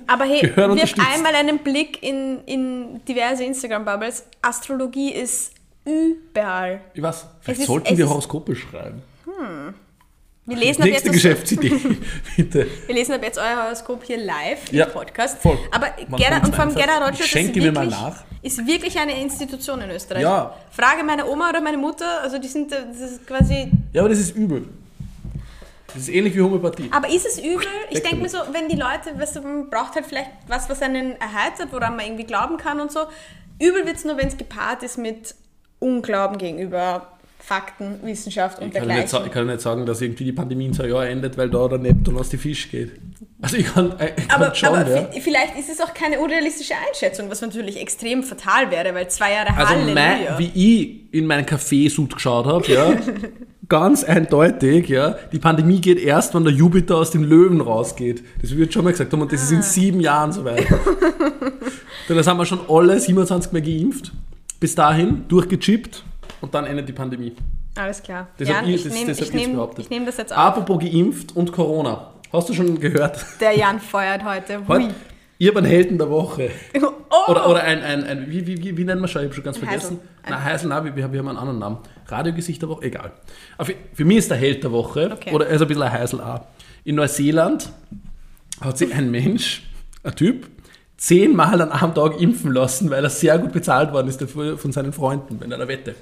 [0.08, 4.26] Aber hey, Gehören wirf einmal einen Blick in, in diverse Instagram-Bubbles.
[4.42, 5.54] Astrologie ist
[5.86, 6.82] überall.
[6.94, 9.02] Ich weiß, vielleicht Es ist- sollten es wir ist- Horoskope schreiben.
[10.48, 11.70] Wir lesen, ab Nächste jetzt Geschäftsidee,
[12.38, 12.68] bitte.
[12.86, 15.40] wir lesen ab jetzt euer Horoskop hier live Ja, im Podcast.
[15.42, 15.58] voll.
[15.72, 16.76] Aber Man Gerda, und vor allem.
[16.76, 18.24] Gerda Rogers ist wirklich, mal nach.
[18.44, 20.22] ist wirklich eine Institution in Österreich.
[20.22, 20.56] Ja.
[20.72, 24.20] Frage meine Oma oder meine Mutter, also die sind, das ist quasi Ja, aber das
[24.20, 24.68] ist übel.
[25.96, 26.90] Das ist ähnlich wie Homöopathie.
[26.92, 27.66] Aber ist es übel?
[27.90, 30.82] Ich denke mir so, wenn die Leute, weißt du, man braucht halt vielleicht was, was
[30.82, 33.00] einen erheitert, woran man irgendwie glauben kann und so.
[33.60, 35.34] Übel wird es nur, wenn es gepaart ist mit
[35.80, 37.08] Unglauben gegenüber
[37.40, 39.26] Fakten, Wissenschaft und Ich kann, nicht, dergleichen.
[39.28, 41.78] ich kann nicht sagen, dass irgendwie die Pandemie in zwei Jahren endet, weil da der
[41.78, 42.94] Neptun aus die Fisch geht.
[43.42, 45.02] Also ich kann, ich kann Aber, schon, aber ja.
[45.14, 49.34] vi- vielleicht ist es auch keine unrealistische Einschätzung, was natürlich extrem fatal wäre, weil zwei
[49.34, 49.94] Jahre Also Halleluja.
[49.94, 52.94] mein, wie ich in meinen Kaffeesud geschaut habe, ja,
[53.70, 58.24] ganz eindeutig, ja, die Pandemie geht erst, wenn der Jupiter aus dem Löwen rausgeht.
[58.42, 60.66] Das wird schon mal gesagt haben und das ist in sieben Jahren soweit.
[62.08, 64.12] Dann haben wir schon alle 27 Mal geimpft,
[64.60, 66.04] bis dahin durchgechippt
[66.42, 67.34] und dann endet die Pandemie.
[67.76, 68.28] Alles klar.
[68.38, 70.38] Das Jan, ich- ich das- nehme das nehm, nehm das jetzt auf.
[70.38, 72.12] Apropos geimpft und Corona.
[72.32, 73.26] Hast du schon gehört?
[73.42, 74.60] Der Jan feuert heute.
[74.68, 74.94] Heute,
[75.38, 76.52] ich habe einen Helden der Woche.
[77.28, 79.22] Oder, oder ein, ein, ein wie, wie, wie, wie nennen wir schon?
[79.22, 80.00] Ich habe schon ganz vergessen.
[80.24, 80.30] Heisel.
[80.30, 81.78] Nein, Heisel, nein, wir, wir haben einen anderen Namen.
[82.08, 83.12] Radiogesicht der Woche, egal.
[83.58, 85.32] Auf, für mich ist der Held der Woche, Okay.
[85.34, 86.42] oder er ist ein bisschen ein Heisel auch.
[86.84, 87.72] In Neuseeland
[88.62, 89.64] hat sich ein Mensch
[90.04, 90.48] ein Typ,
[90.98, 94.72] zehnmal an einem Tag impfen lassen, weil er sehr gut bezahlt worden ist dafür von
[94.72, 95.96] seinen Freunden bei einer Wette.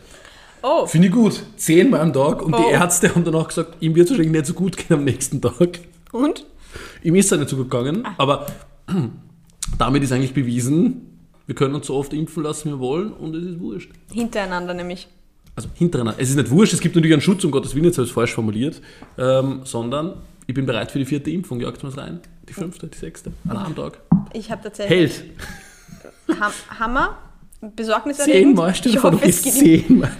[0.61, 1.43] Oh, Finde ich gut.
[1.57, 2.41] Zehnmal am Tag.
[2.41, 2.57] Und Oh.
[2.67, 5.41] die Ärzte haben danach gesagt, ihm wird es wahrscheinlich nicht so gut gehen am nächsten
[5.41, 5.79] Tag.
[6.11, 6.45] und?
[7.01, 8.13] Ihm ist es nicht so gut gegangen, Ah.
[8.17, 8.45] aber
[9.77, 11.12] damit ist eigentlich bewiesen,
[11.45, 13.91] wir können uns so oft impfen lassen, wie wir wollen und es ist wurscht.
[14.11, 15.07] Hintereinander nämlich.
[15.55, 16.19] Also hintereinander.
[16.19, 18.11] Es ist nicht wurscht, es gibt natürlich einen Schutz, um Gottes Willen, jetzt habe ich
[18.11, 18.81] es falsch formuliert,
[19.17, 20.15] ähm, sondern
[20.47, 21.59] ich bin bereit für die vierte Impfung.
[21.59, 22.19] Jagt es rein?
[22.49, 23.99] Die fünfte, die sechste, an einem Tag.
[24.33, 25.23] Ich habe tatsächlich Hält.
[26.39, 27.17] Ham Hammer,
[27.75, 28.57] besorgniserregend.
[28.57, 30.11] Zehnmal, stell dir Ich vor, hoffe, es geht zehnmal.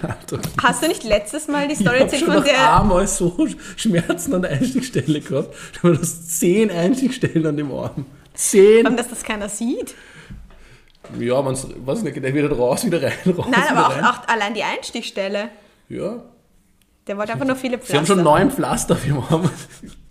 [0.62, 2.82] Hast du nicht letztes Mal die Ich Story habe erzählt von der...
[2.82, 5.56] einmal so Schmerzen an der Einstichstelle gehabt.
[5.82, 8.06] Du hast zehn Einstichstellen an dem Arm.
[8.34, 8.84] Zehn.
[8.96, 9.96] Dass das keiner sieht.
[11.20, 14.04] Ja, man weiß nicht, der wieder raus, wieder rein, raus, Nein, aber rein.
[14.06, 15.50] auch, auch allein die Einstichstelle.
[15.90, 16.24] Ja,
[17.08, 18.16] Der wollte einfach nur viele Sie haben Pflaster.
[18.16, 19.50] schon neun Pflaster ihrem Arm.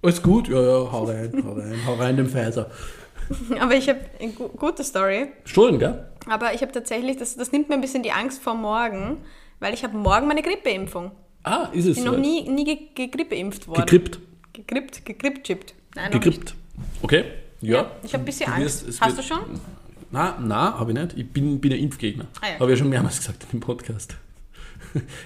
[0.03, 0.49] Alles gut?
[0.49, 2.70] Ja, ja, hau rein, hau rein, hau rein den Pfizer.
[3.61, 5.28] Aber ich habe eine gu gute Story.
[5.45, 6.07] Stullen, gell?
[6.28, 9.18] Aber ich habe tatsächlich, das, das nimmt mir ein bisschen die Angst vor morgen,
[9.61, 11.12] weil ich habe morgen meine Grippeimpfung.
[11.45, 13.80] Ah, ist es Ich bin noch nie, nie ge gegrippeimpft worden.
[13.86, 14.18] Gekrippt.
[14.53, 15.74] Gegrippt, gegrippchippt.
[15.95, 16.55] Nein, Gekrippt.
[17.01, 17.24] Okay,
[17.61, 17.76] ja.
[17.78, 18.86] Ja, ich habe ein bisschen Angst.
[18.86, 19.38] wirst- Hast du schon?
[20.13, 21.19] Na, na, habe ich nicht.
[21.19, 22.27] Ich bin, bin ein Impfgegner.
[22.41, 22.55] Ah, ja.
[22.61, 24.15] Habe ich ja schon mehrmals gesagt in dem Podcast.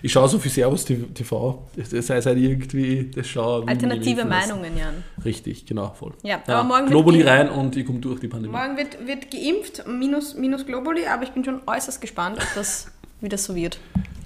[0.00, 1.66] Ich schaue so viel Servus TV.
[1.76, 3.66] Das sei seit irgendwie, das schaue.
[3.66, 4.24] Alternative.
[4.24, 5.02] Meinungen, Jan.
[5.24, 6.12] Richtig, genau, voll.
[6.22, 8.54] Ja, aber morgen wird Globuli die- rein und ich komme durch die Pandemie.
[8.56, 12.86] Morgen wird, wird geimpft, minus, minus Globuli, aber ich bin schon äußerst gespannt, ob das,
[13.20, 13.80] wie das so wird.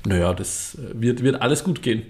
[0.04, 2.02] Naja, das äh, wird, wird alles gut gehen.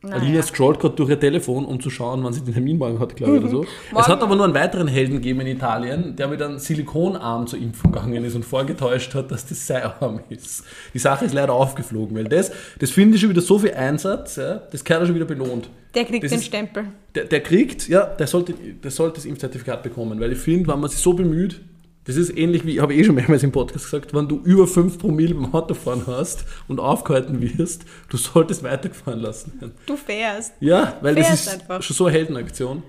[0.00, 0.14] Naja.
[0.14, 3.16] Aline scrollt gerade durch ihr Telefon, um zu schauen, wann sie den Termin morgen hat,
[3.16, 3.62] glaube ich, oder so.
[3.86, 7.48] es Morgen- hat aber nur einen weiteren Helden gegeben in Italien, der mit einem Silikonarm
[7.48, 10.62] zur Impfung gegangen ist und vorgetäuscht hat, dass das sein Arm ist.
[10.94, 14.36] Die Sache ist leider aufgeflogen, weil das, das finde ich schon wieder so viel Einsatz,
[14.36, 15.68] ja, das kann er schon wieder belohnt.
[15.96, 16.84] Der kriegt Das den ist- Stempel.
[17.16, 20.78] Der, der kriegt, ja, der sollte, der sollte das Impfzertifikat bekommen, weil ich finde, wenn
[20.78, 21.60] man sich so bemüht,
[22.08, 24.66] das ist ähnlich wie, habe ich eh schon mehrmals im Podcast gesagt, wenn du über
[24.66, 29.74] 5 Promille beim Autofahren hast und aufgehalten wirst, du solltest weitergefahren lassen.
[29.84, 30.54] Du fährst.
[30.58, 31.82] Ja, weil das Fährst ist einfach.
[31.82, 32.82] schon so eine Heldenaktion.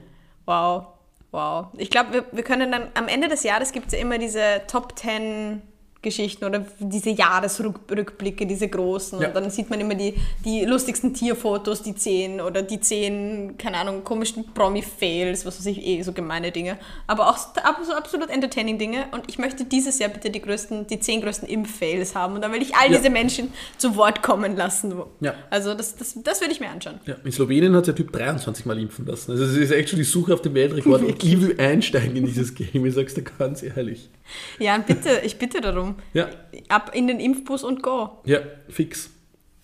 [0.45, 0.86] Wow.
[1.32, 1.67] Wow.
[1.78, 4.61] Ich glaube, wir, wir können dann, am Ende des Jahres gibt es ja immer diese
[4.67, 5.63] Top 10
[6.01, 9.19] Geschichten oder diese Jahresrückblicke, diese großen.
[9.21, 9.27] Ja.
[9.27, 10.13] Und dann sieht man immer die,
[10.45, 15.85] die lustigsten Tierfotos, die 10 oder die 10, keine Ahnung, komischen Promi-Fails, was weiß ich,
[15.85, 16.77] eh so gemeine Dinge.
[17.07, 17.49] Aber auch so-
[17.85, 19.05] so absolut entertaining Dinge.
[19.11, 22.35] Und ich möchte dieses Jahr bitte die größten, die 10 größten Impf-Fails haben.
[22.35, 22.97] Und dann will ich all Ja.
[22.97, 24.93] diese Menschen zu Wort kommen lassen.
[25.19, 25.33] Ja.
[25.49, 26.99] Also das, das, das würde ich mir anschauen.
[27.05, 29.31] Ja, in Slowenien hat der Typ 23 Mal impfen lassen.
[29.31, 31.03] Also es ist echt schon die Suche auf den Weltrekord.
[31.29, 34.09] Ich will einsteigen in dieses Game, ich sag's dir ganz ehrlich.
[34.59, 35.95] Ja, bitte, ich bitte darum.
[36.13, 36.27] Ja,
[36.67, 38.09] Ab in den Impfbus und go.
[38.25, 39.09] ja, fix.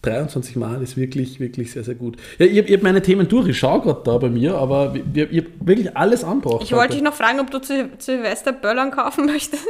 [0.02, 2.18] 23 Mal ist wirklich, wirklich sehr, sehr gut.
[2.38, 5.32] Ja, ich habe hab meine Themen durch, ich schaue gerade da bei mir, aber wir,
[5.32, 6.62] ich habe wirklich alles anbraucht.
[6.64, 9.64] Ich wollte dich noch fragen, ob du zu, zu Silvester Böllern kaufen möchtest.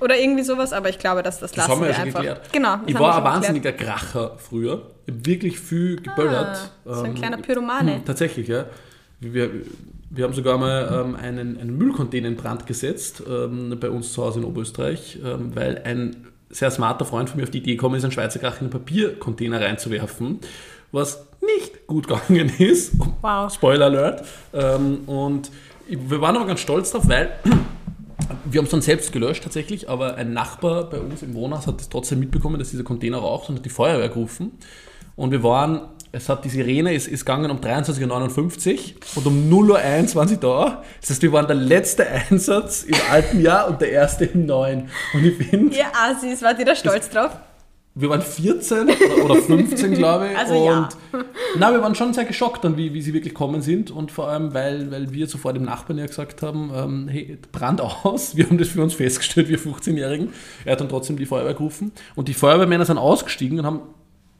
[0.00, 2.20] Oder irgendwie sowas, aber ich glaube, dass das, Das lassen haben wir ja schon einfach.
[2.20, 2.52] geklärt.
[2.52, 2.76] Genau.
[2.86, 4.86] Ich war wir ein wahnsinniger Kracher früher.
[5.06, 6.70] Ich hab wirklich viel geböllert.
[6.84, 7.96] Ah, so ein Ähm, kleiner Pyromane.
[7.96, 8.66] hm, Tatsächlich, ja.
[9.20, 9.50] Wir,
[10.10, 14.24] wir haben sogar mal ähm, einen, einen Müllcontainer in Brand gesetzt ähm, bei uns zu
[14.24, 17.96] Hause in Oberösterreich, ähm, weil ein sehr smarter Freund von mir auf die Idee gekommen
[17.96, 20.40] ist, einen Schweizer Krach in einen Papiercontainer reinzuwerfen,
[20.92, 22.92] was nicht gut gegangen ist.
[23.20, 23.52] Wow.
[23.52, 24.24] Spoiler Alert.
[24.54, 25.50] Ähm, und
[25.88, 27.30] wir waren aber ganz stolz drauf, weil
[28.44, 31.80] wir haben es dann selbst gelöscht tatsächlich, aber ein Nachbar bei uns im Wohnhaus hat
[31.80, 34.52] es trotzdem mitbekommen, dass dieser Container raucht und hat die Feuerwehr gerufen.
[35.16, 35.82] Und wir waren,
[36.18, 40.28] es hat die Sirene, ist, ist gegangen um 23.59 Uhr und um 0.01 Uhr waren
[40.28, 40.82] sie da.
[41.00, 44.90] Das heißt, wir waren der letzte Einsatz im alten Jahr und der erste im neuen.
[45.14, 47.30] Und ich finde, Ihr Assis, wart ihr da stolz drauf?
[48.00, 50.38] wir waren 14 oder, oder 15, glaube ich.
[50.38, 51.24] Also und ja.
[51.58, 53.90] Na, wir waren schon sehr geschockt dann, wie, wie sie wirklich kommen sind.
[53.90, 57.80] Und vor allem, weil, weil wir sofort dem Nachbarn ja gesagt haben, ähm, hey, Brand
[57.80, 58.36] aus.
[58.36, 60.32] Wir haben das für uns festgestellt, wir 15-Jährigen.
[60.64, 61.90] Er hat dann trotzdem die Feuerwehr gerufen.
[62.14, 63.80] Und die Feuerwehrmänner sind ausgestiegen und haben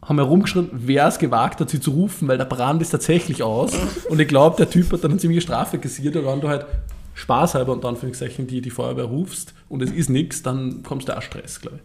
[0.03, 3.73] haben herumgeschrien, wer es gewagt hat, sie zu rufen, weil der Brand ist tatsächlich aus.
[4.09, 6.67] Und ich glaube, der Typ hat dann eine ziemliche Strafe kassiert, aber wenn du halt
[7.15, 11.23] spaßhalber und Anführungszeichen die, die Feuerwehr rufst und es ist nichts, dann kommst du auch
[11.23, 11.83] Stress, glaube ich.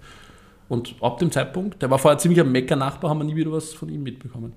[0.69, 3.73] Und ab dem Zeitpunkt, der war vorher ziemlich ein Mecker-Nachbar, haben wir nie wieder was
[3.73, 4.53] von ihm mitbekommen.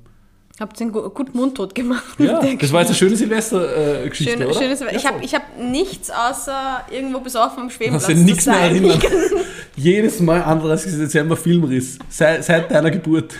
[0.58, 2.02] Habt gu- gut mundtot gemacht?
[2.18, 4.58] Ja, das war jetzt eine schöne Silvester-Geschichte, Schön, oder?
[4.58, 8.24] schönes, ja, ich habe ich hab nichts außer irgendwo besoffen am Du Schwebenplatz hast ja
[8.24, 8.70] nichts mehr sein.
[8.70, 9.00] erinnern.
[9.76, 10.92] Jedes Mal 31.
[10.96, 11.98] Dezember Filmriss.
[12.08, 13.34] Seit, seit deiner Geburt.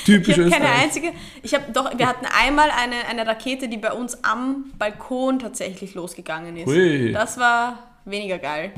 [0.00, 1.12] Ich Typisch habe keine einzige.
[1.42, 5.94] Ich habe doch, wir hatten einmal eine, eine Rakete, die bei uns am Balkon tatsächlich
[5.94, 6.66] losgegangen ist.
[6.66, 7.12] Hui.
[7.12, 8.72] Das war weniger geil.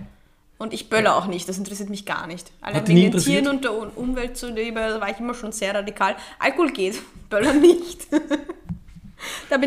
[0.61, 2.53] Und ich bölle auch nicht, das interessiert mich gar nicht.
[2.61, 3.21] Allein wegen den?
[3.23, 6.17] Tieren und der Umwelt zuliebe, da war ich immer schon sehr radikal.
[6.39, 7.01] Alkohol geht,
[7.31, 8.07] Böller nicht.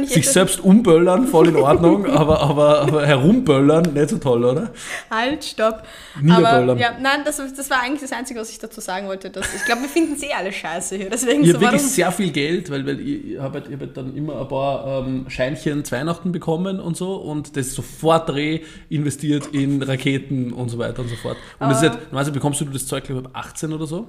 [0.08, 4.72] Sich selbst umböllern, voll in Ordnung, aber, aber, aber herumböllern, nicht so toll, oder?
[5.10, 5.84] Halt, stopp.
[6.30, 9.30] Aber ja, nein, das, das war eigentlich das Einzige, was ich dazu sagen wollte.
[9.30, 11.10] Dass, ich glaube, wir finden sie eh alle scheiße hier.
[11.10, 13.98] Deswegen Ich so, habe wirklich sehr viel Geld, weil, weil ich, habe halt, hab halt
[13.98, 19.48] dann immer ein paar ähm, Scheinchen zu Weihnachten bekommen und so und das sofort reinvestiert
[19.48, 21.38] in Raketen und so weiter und so fort.
[21.60, 24.08] Und das ist halt, normalerweise bekommst du das Zeug, glaube ich, ab 18 oder so,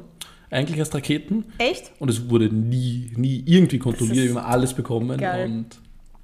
[0.50, 1.44] eigentlich als Raketen.
[1.58, 1.92] Echt?
[1.98, 5.46] Und es wurde nie, nie irgendwie kontrolliert, wir haben alles bekommen geil.
[5.46, 5.66] und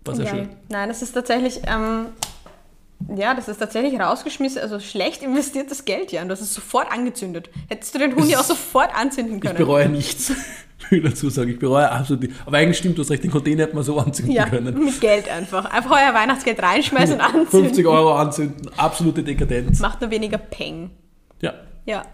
[0.05, 0.35] war sehr Geil.
[0.35, 0.49] schön.
[0.69, 2.07] Nein, das ist tatsächlich, ähm,
[3.17, 6.23] ja, das ist tatsächlich rausgeschmissen, also schlecht investiertes Geld, ja.
[6.23, 7.51] Und das ist sofort angezündet.
[7.69, 9.57] Hättest du den Huni auch sofort anzünden Ich können.
[9.57, 10.31] bereue nichts,
[10.91, 11.51] will ich dazu sagen.
[11.51, 12.35] Ich bereue absolut nicht.
[12.47, 14.79] Aber eigentlich stimmt, du hast recht, den Container hätte man so anzünden ja, können.
[14.83, 15.67] mit Geld einfach.
[15.67, 17.47] Einfach euer Weihnachtsgeld reinschmeißen und anzünden.
[17.47, 19.81] 50 Euro anzünden, absolute Dekadenz.
[19.81, 20.91] Macht nur weniger Peng.
[21.41, 21.55] Ja.
[21.85, 22.05] Ja.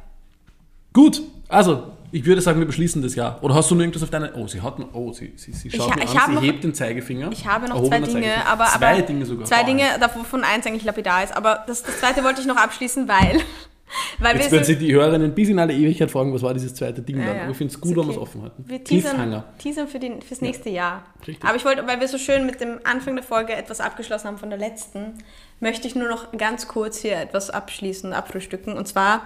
[0.92, 3.38] Gut, also ich würde sagen, wir beschließen das Jahr.
[3.42, 4.32] Oder hast du noch irgendwas auf deine.
[4.34, 4.94] Oh, sie hat noch.
[4.94, 7.30] Oh, sie, sie, sie schaut ha- mir ich an, sie noch- hebt den Zeigefinger.
[7.30, 8.64] Ich habe noch zwei Dinge, aber.
[8.66, 9.46] Zwei aber, Dinge sogar.
[9.46, 11.36] Zwei Oh, Dinge, davon eins eigentlich lapidar ist.
[11.36, 13.40] Aber das, das zweite wollte ich noch abschließen, weil.
[14.18, 16.74] weil Jetzt wir werden sie die Hörerinnen bis in alle Ewigkeit fragen, was war dieses
[16.74, 17.36] zweite Ding Ja, dann.
[17.36, 17.42] ja.
[17.42, 18.12] Aber ich finde es gut, wenn wir okay.
[18.16, 18.64] es offen halten.
[18.66, 21.04] Wir teasern, teasern für den, fürs nächste Jahr.
[21.26, 21.46] Richtig.
[21.46, 24.38] Aber ich wollte, weil wir so schön mit dem Anfang der Folge etwas abgeschlossen haben
[24.38, 25.14] von der letzten,
[25.60, 28.76] möchte ich nur noch ganz kurz hier etwas abschließen, abfrühstücken.
[28.76, 29.22] Und zwar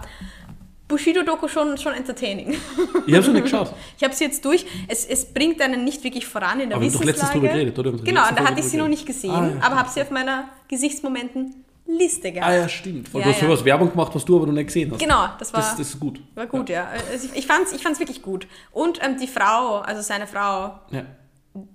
[0.90, 2.52] Bushido-Doku schon, schon entertaining.
[3.06, 3.72] Ich habe noch nicht geschaut.
[3.96, 4.66] Ich habe sie jetzt durch.
[4.88, 7.06] Es, es bringt einen nicht wirklich voran in der Aber haben doch Wissenslage.
[7.10, 7.92] letztens drüber geredet, oder?
[7.92, 10.48] Genau, da hatte ich sie noch nicht gesehen, Ah, ja, aber habe sie auf meiner
[10.68, 12.50] Gesichtsmomenten-Liste gehabt.
[12.50, 13.08] Ah ja, stimmt.
[13.12, 13.50] Ja, du hast für ja.
[13.50, 15.00] was Werbung gemacht, was du aber noch nicht gesehen hast.
[15.00, 16.20] Genau, das war, Das, das ist gut.
[16.34, 16.88] war gut, ja.
[17.10, 18.46] Also ich ich fand es ich fand's wirklich gut.
[18.72, 21.04] Und ähm, die Frau, also seine Frau, Ja.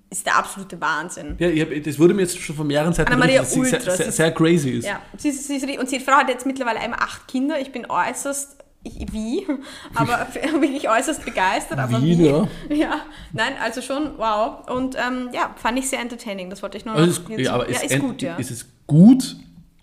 [0.09, 1.36] ist der absolute Wahnsinn.
[1.39, 3.82] Ja, ich hab, das wurde mir jetzt schon von mehreren Seiten berichtet, dass sie sehr,
[3.82, 4.86] sehr, sie- sehr crazy ist.
[4.86, 7.59] Ja, sie, sie, ist- und die Frau hat jetzt mittlerweile einmal acht Kinder.
[7.59, 9.45] Ich bin äußerst, ich, wie,
[9.93, 10.27] aber
[10.61, 11.79] wirklich äußerst begeistert.
[11.79, 12.47] Aber Wie, wie, ja.
[12.69, 13.01] ja.
[13.33, 14.69] Nein, also schon, wow.
[14.69, 16.49] Und ähm, ja, fand ich sehr entertaining.
[16.49, 17.01] Das wollte ich nur noch.
[17.01, 18.36] Also ist, hierzu- ja, aber ja, ist, ist gut, ja.
[18.38, 19.36] ist es gut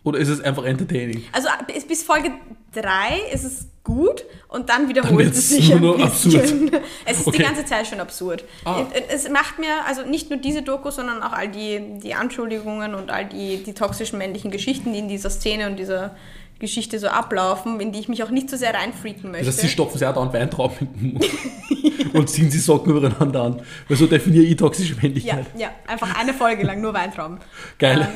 [0.04, 1.22] oder ist es einfach entertaining?
[1.32, 2.32] Also bis, bis Folge
[2.72, 6.70] 3 ist es gut und dann wiederholt wird's es sich ein noch bisschen.
[7.04, 7.38] Es ist Okay.
[7.38, 8.44] die ganze Zeit schon absurd.
[8.64, 8.84] Ah.
[9.08, 13.10] Es macht mir, also nicht nur diese Doku, sondern auch all die, die Anschuldigungen und
[13.10, 16.14] all die, die toxischen männlichen Geschichten, die in dieser Szene und dieser
[16.62, 19.46] Geschichte so ablaufen, in die ich mich auch nicht so sehr reinfreaken möchte.
[19.46, 21.26] Das heißt, sie stopfen sich auch da einen Weintrauben in den Mund
[22.14, 23.62] und ziehen sie Socken übereinander an.
[23.88, 25.46] Weil so definiere ich toxische ja, Männlichkeit.
[25.58, 27.38] ja, einfach eine Folge lang nur Weintrauben.
[27.78, 28.08] Geil.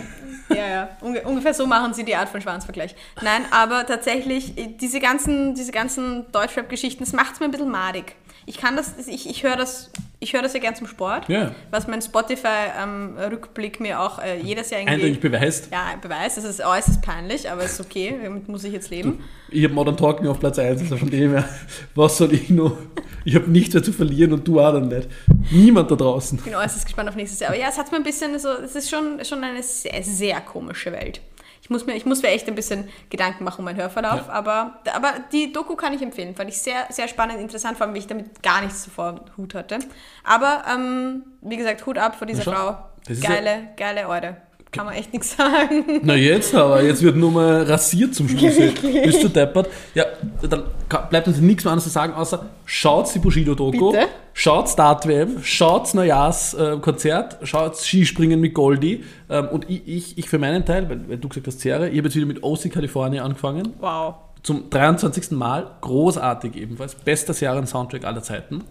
[0.49, 2.95] Ähm, ja, ja, unge ungefähr so machen sie die Art von Schwanzvergleich.
[3.21, 7.71] Nein, aber tatsächlich, äh, diese ganzen, diese ganzen Deutschrap-Geschichten, das macht es mir ein bisschen
[7.71, 8.15] madig.
[8.47, 11.53] Ich kann das, ich, ich höre das, ich höre das ja gern zum Sport, Ja.
[11.71, 15.69] was mein Spotify-Rückblick mir auch äh, jedes Jahr Eindeutig irgendwie beweist.
[15.73, 16.37] ja, beweist.
[16.39, 19.23] Das ist äußerst peinlich, aber ist okay, damit muss ich jetzt leben.
[19.51, 21.49] Ich habe Modern Talking auf Platz 1, also von dem her,
[21.95, 22.77] was soll ich noch?
[23.25, 25.09] Ich habe nichts mehr zu verlieren und du auch dann nicht.
[25.51, 26.39] Niemand da draußen.
[26.39, 27.51] Ich bin äußerst gespannt auf nächstes Jahr.
[27.51, 30.41] Aber ja, es hat mir ein bisschen so, es ist schon, schon eine sehr, sehr
[30.41, 31.21] komische Welt.
[31.67, 34.33] Ich muss, mir, ich muss mir echt ein bisschen Gedanken machen um meinen Hörverlauf, Ja.
[34.33, 36.37] aber, aber die Doku kann ich empfehlen.
[36.37, 39.53] Fand ich sehr, sehr spannend, interessant, vor allem, weil ich damit gar nichts zuvor Hut
[39.55, 39.81] hatte.
[40.23, 42.77] Aber, ähm, wie gesagt, Hut ab vor dieser Frau.
[43.09, 44.37] das ist Geile, geile Eure.
[44.71, 46.01] Kann man echt nichts sagen.
[46.05, 48.55] Na jetzt aber, jetzt wird nur mal rasiert zum Schluss.
[48.83, 49.69] Bist du deppert?
[49.95, 50.05] Ja,
[50.49, 50.63] dann
[51.11, 53.93] bleibt uns nichts mehr anderes zu sagen, außer schaut die Bushido-Doku,
[54.37, 54.43] Bitte?
[54.43, 60.65] schaut Start-WM, schaut Neujahrs-Konzert, schaut Skispringen mit Goldi ähm, und ich, ich, ich für meinen
[60.65, 63.75] Teil, weil, weil du gesagt hast, Serie, ich habe jetzt wieder mit OC California angefangen,
[63.81, 64.15] Wow.
[64.43, 65.33] zum 23.
[65.33, 68.63] Mal, großartig ebenfalls, bester Serien-Soundtrack aller Zeiten.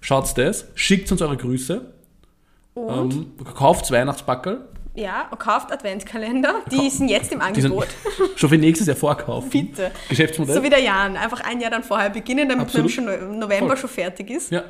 [0.00, 1.80] Schaut das, schickt uns eure Grüße,
[2.74, 6.54] Und, ähm, kauft Weihnachtspackerl, ja, und kauft Adventskalender.
[6.70, 7.88] Die sind jetzt im Angebot.
[8.36, 9.50] schon für nächstes Jahr vorkaufen.
[9.50, 9.90] Bitte.
[10.08, 10.54] Geschäftsmodell.
[10.54, 11.16] So wie der Jan.
[11.16, 12.92] Einfach ein Jahr dann vorher beginnen, damit man Absolut.
[12.92, 13.76] schon im November Voll.
[13.76, 14.52] schon fertig ist.
[14.52, 14.62] Ja,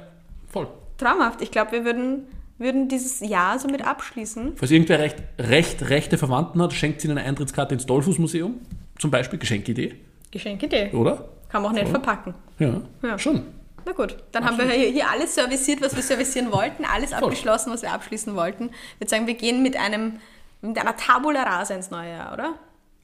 [0.54, 0.68] voll.
[0.98, 1.42] Traumhaft.
[1.42, 2.26] Ich glaube, wir würden,
[2.58, 4.52] würden dieses Jahr somit abschließen.
[4.56, 8.60] Falls irgendwer recht, recht rechte Verwandten hat, schenkt ihnen eine Eintrittskarte ins Dollfuß-Museum.
[8.98, 9.96] Zum Beispiel Geschenkidee,
[10.30, 10.90] Geschenkidee.
[10.92, 11.28] oder?
[11.48, 12.34] Kann man auch nicht verpacken.
[12.58, 13.18] Ja, Ja.
[13.18, 13.42] schon.
[13.86, 17.70] Na gut, dann haben wir hier, hier alles serviciert, was wir servicieren wollten, alles abgeschlossen,
[17.72, 18.70] was wir abschließen wollten.
[18.94, 20.20] Ich würde sagen, wir gehen mit einem
[20.62, 22.54] mit einer Tabula rasa ins neue Jahr, oder?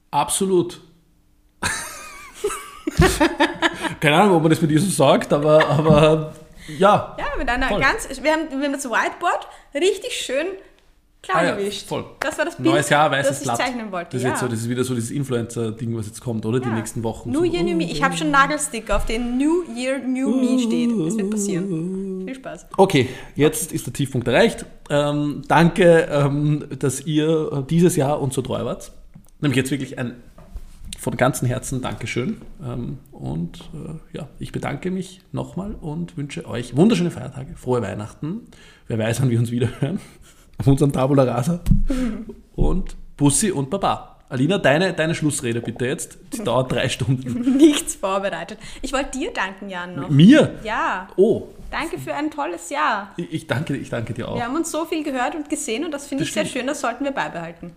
[0.09, 0.81] Absolut.
[3.99, 6.33] Keine Ahnung, ob man das mit ihr so sagt, aber, aber
[6.77, 7.15] ja.
[7.19, 7.79] Ja, mit einer Voll.
[7.81, 10.47] ganz, wir haben, wir haben das Whiteboard richtig schön
[11.23, 11.87] klar Ah ja, gewischt.
[11.87, 12.03] voll.
[12.19, 13.57] Das war das Bild, Neues Jahr, weißes das ich Blatt.
[13.57, 14.09] zeichnen wollte.
[14.11, 14.29] Das ist, ja.
[14.31, 16.59] jetzt so, das ist wieder so dieses Influencer-Ding, was jetzt kommt, oder?
[16.59, 16.73] Die Ja.
[16.73, 17.29] nächsten Wochen.
[17.29, 17.43] New so.
[17.45, 17.83] Year, New Me.
[17.91, 20.89] Ich habe schon Nagelsticker, auf den New Year, New Me steht.
[20.89, 22.23] Das wird passieren.
[22.25, 22.65] Viel Spaß.
[22.75, 24.65] Okay, jetzt ist der Tiefpunkt erreicht.
[24.89, 28.91] Ähm, danke, ähm, dass ihr dieses Jahr uns so treu wart.
[29.41, 30.21] Nämlich jetzt wirklich ein
[31.01, 32.41] von ganzem Herzen Dankeschön.
[32.63, 38.41] Ähm, und äh, ja, ich bedanke mich nochmal und wünsche euch wunderschöne Feiertage, frohe Weihnachten.
[38.87, 39.99] Wer weiß, wann wir uns wiederhören.
[40.59, 41.61] auf unserem Tabula Rasa.
[42.55, 44.19] Und Bussi und Baba.
[44.29, 46.19] Alina, deine, deine Schlussrede bitte jetzt.
[46.33, 47.57] Die dauert drei Stunden.
[47.57, 48.59] Nichts vorbereitet.
[48.83, 50.09] Ich wollte dir danken, Jan, noch.
[50.09, 50.59] Mir?
[50.63, 51.07] Ja.
[51.15, 53.13] Oh, Danke für ein tolles Jahr.
[53.15, 54.35] ich ich danke, ich danke dir auch.
[54.35, 56.59] Wir haben uns so viel gehört und gesehen und das finde ich sehr stimmt.
[56.59, 57.71] schön, das sollten wir beibehalten.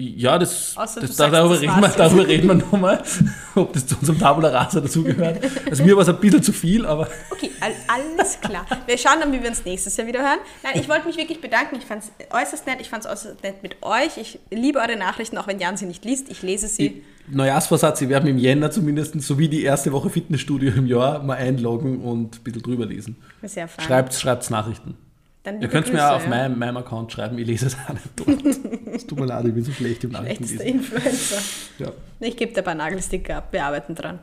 [0.00, 3.02] Ja, das, Außer das sagst, darüber, das reden wir, darüber reden wir nochmal,
[3.54, 5.38] ob das zu unserem Tabula Rasa dazugehört.
[5.68, 8.66] Also mir war es ein bisschen zu viel, aber Okay, all, alles klar.
[8.86, 10.38] Wir schauen dann, wie wir uns nächstes Jahr wieder hören.
[10.62, 11.76] Nein, ich wollte mich wirklich bedanken.
[11.76, 12.80] Ich fand es äußerst nett.
[12.80, 14.16] Ich fand es äußerst nett mit euch.
[14.16, 16.30] Ich liebe eure Nachrichten, auch wenn Jan sie nicht liest.
[16.30, 17.02] Ich lese sie.
[17.28, 22.00] Neujahrsvorsatz, Sie werden im Jänner zumindest, sowie die erste Woche Fitnessstudio im Jahr, mal einloggen
[22.00, 23.16] und ein bisschen drüber lesen.
[23.42, 23.84] Sehr fein.
[23.84, 24.96] Schreibt, schreibt Nachrichten.
[25.42, 27.92] Dann Ihr könnt es mir auch auf meinem, meinem Account schreiben, ich lese es auch
[27.92, 28.56] nicht dort.
[28.94, 30.60] Es tut mir leid, ich bin so schlecht im Nachrichten lesen.
[30.60, 31.40] Influencer.
[31.78, 31.92] Ja.
[32.18, 33.48] Ich gebe dir ein paar Nagelsticker ab.
[33.52, 34.18] Wir arbeiten dran.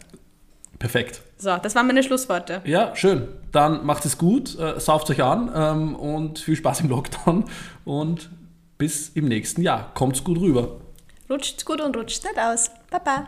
[0.77, 1.21] Perfekt.
[1.37, 2.61] So, das waren meine Schlussworte.
[2.65, 3.27] Ja, schön.
[3.51, 7.45] Dann macht es gut, äh, sauft euch an ähm, und viel Spaß im Lockdown
[7.85, 8.29] und
[8.77, 9.91] bis im nächsten Jahr.
[9.95, 10.79] Kommt's gut rüber.
[11.29, 12.69] Rutscht's gut und rutscht nicht aus.
[12.91, 13.27] Baba.